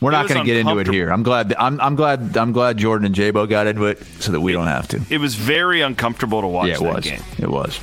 [0.00, 1.10] We're not going to get into it here.
[1.12, 1.54] I'm glad.
[1.58, 2.34] I'm, I'm glad.
[2.36, 5.02] I'm glad Jordan and Jabo got into it so that we don't have to.
[5.10, 7.04] It was very uncomfortable to watch Yeah, it that was.
[7.04, 7.22] game.
[7.38, 7.78] It was.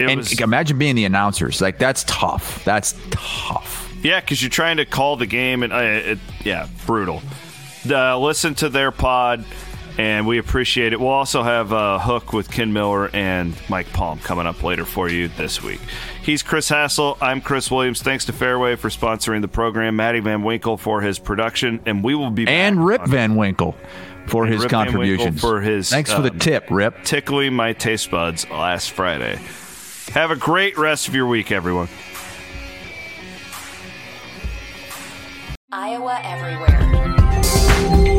[0.00, 1.60] It and was, imagine being the announcers.
[1.60, 2.64] Like that's tough.
[2.64, 3.92] That's tough.
[4.02, 7.22] yeah, because you're trying to call the game, and uh, it, yeah, brutal.
[7.88, 9.44] Uh, listen to their pod,
[9.96, 10.98] and we appreciate it.
[10.98, 15.08] We'll also have a hook with Ken Miller and Mike Palm coming up later for
[15.08, 15.80] you this week.
[16.28, 17.16] He's Chris Hassel.
[17.22, 18.02] I'm Chris Williams.
[18.02, 19.96] Thanks to Fareway for sponsoring the program.
[19.96, 23.34] Matty Van Winkle for his production, and we will be back And Rip on Van
[23.34, 23.74] Winkle
[24.26, 25.40] for And his Rip Van contributions.
[25.40, 27.02] for his, Thanks for the um, tip, Rip.
[27.02, 29.40] tickling my taste buds last Friday.
[30.12, 31.88] Have a great rest of your week, everyone.
[35.72, 38.17] Iowa Everywhere.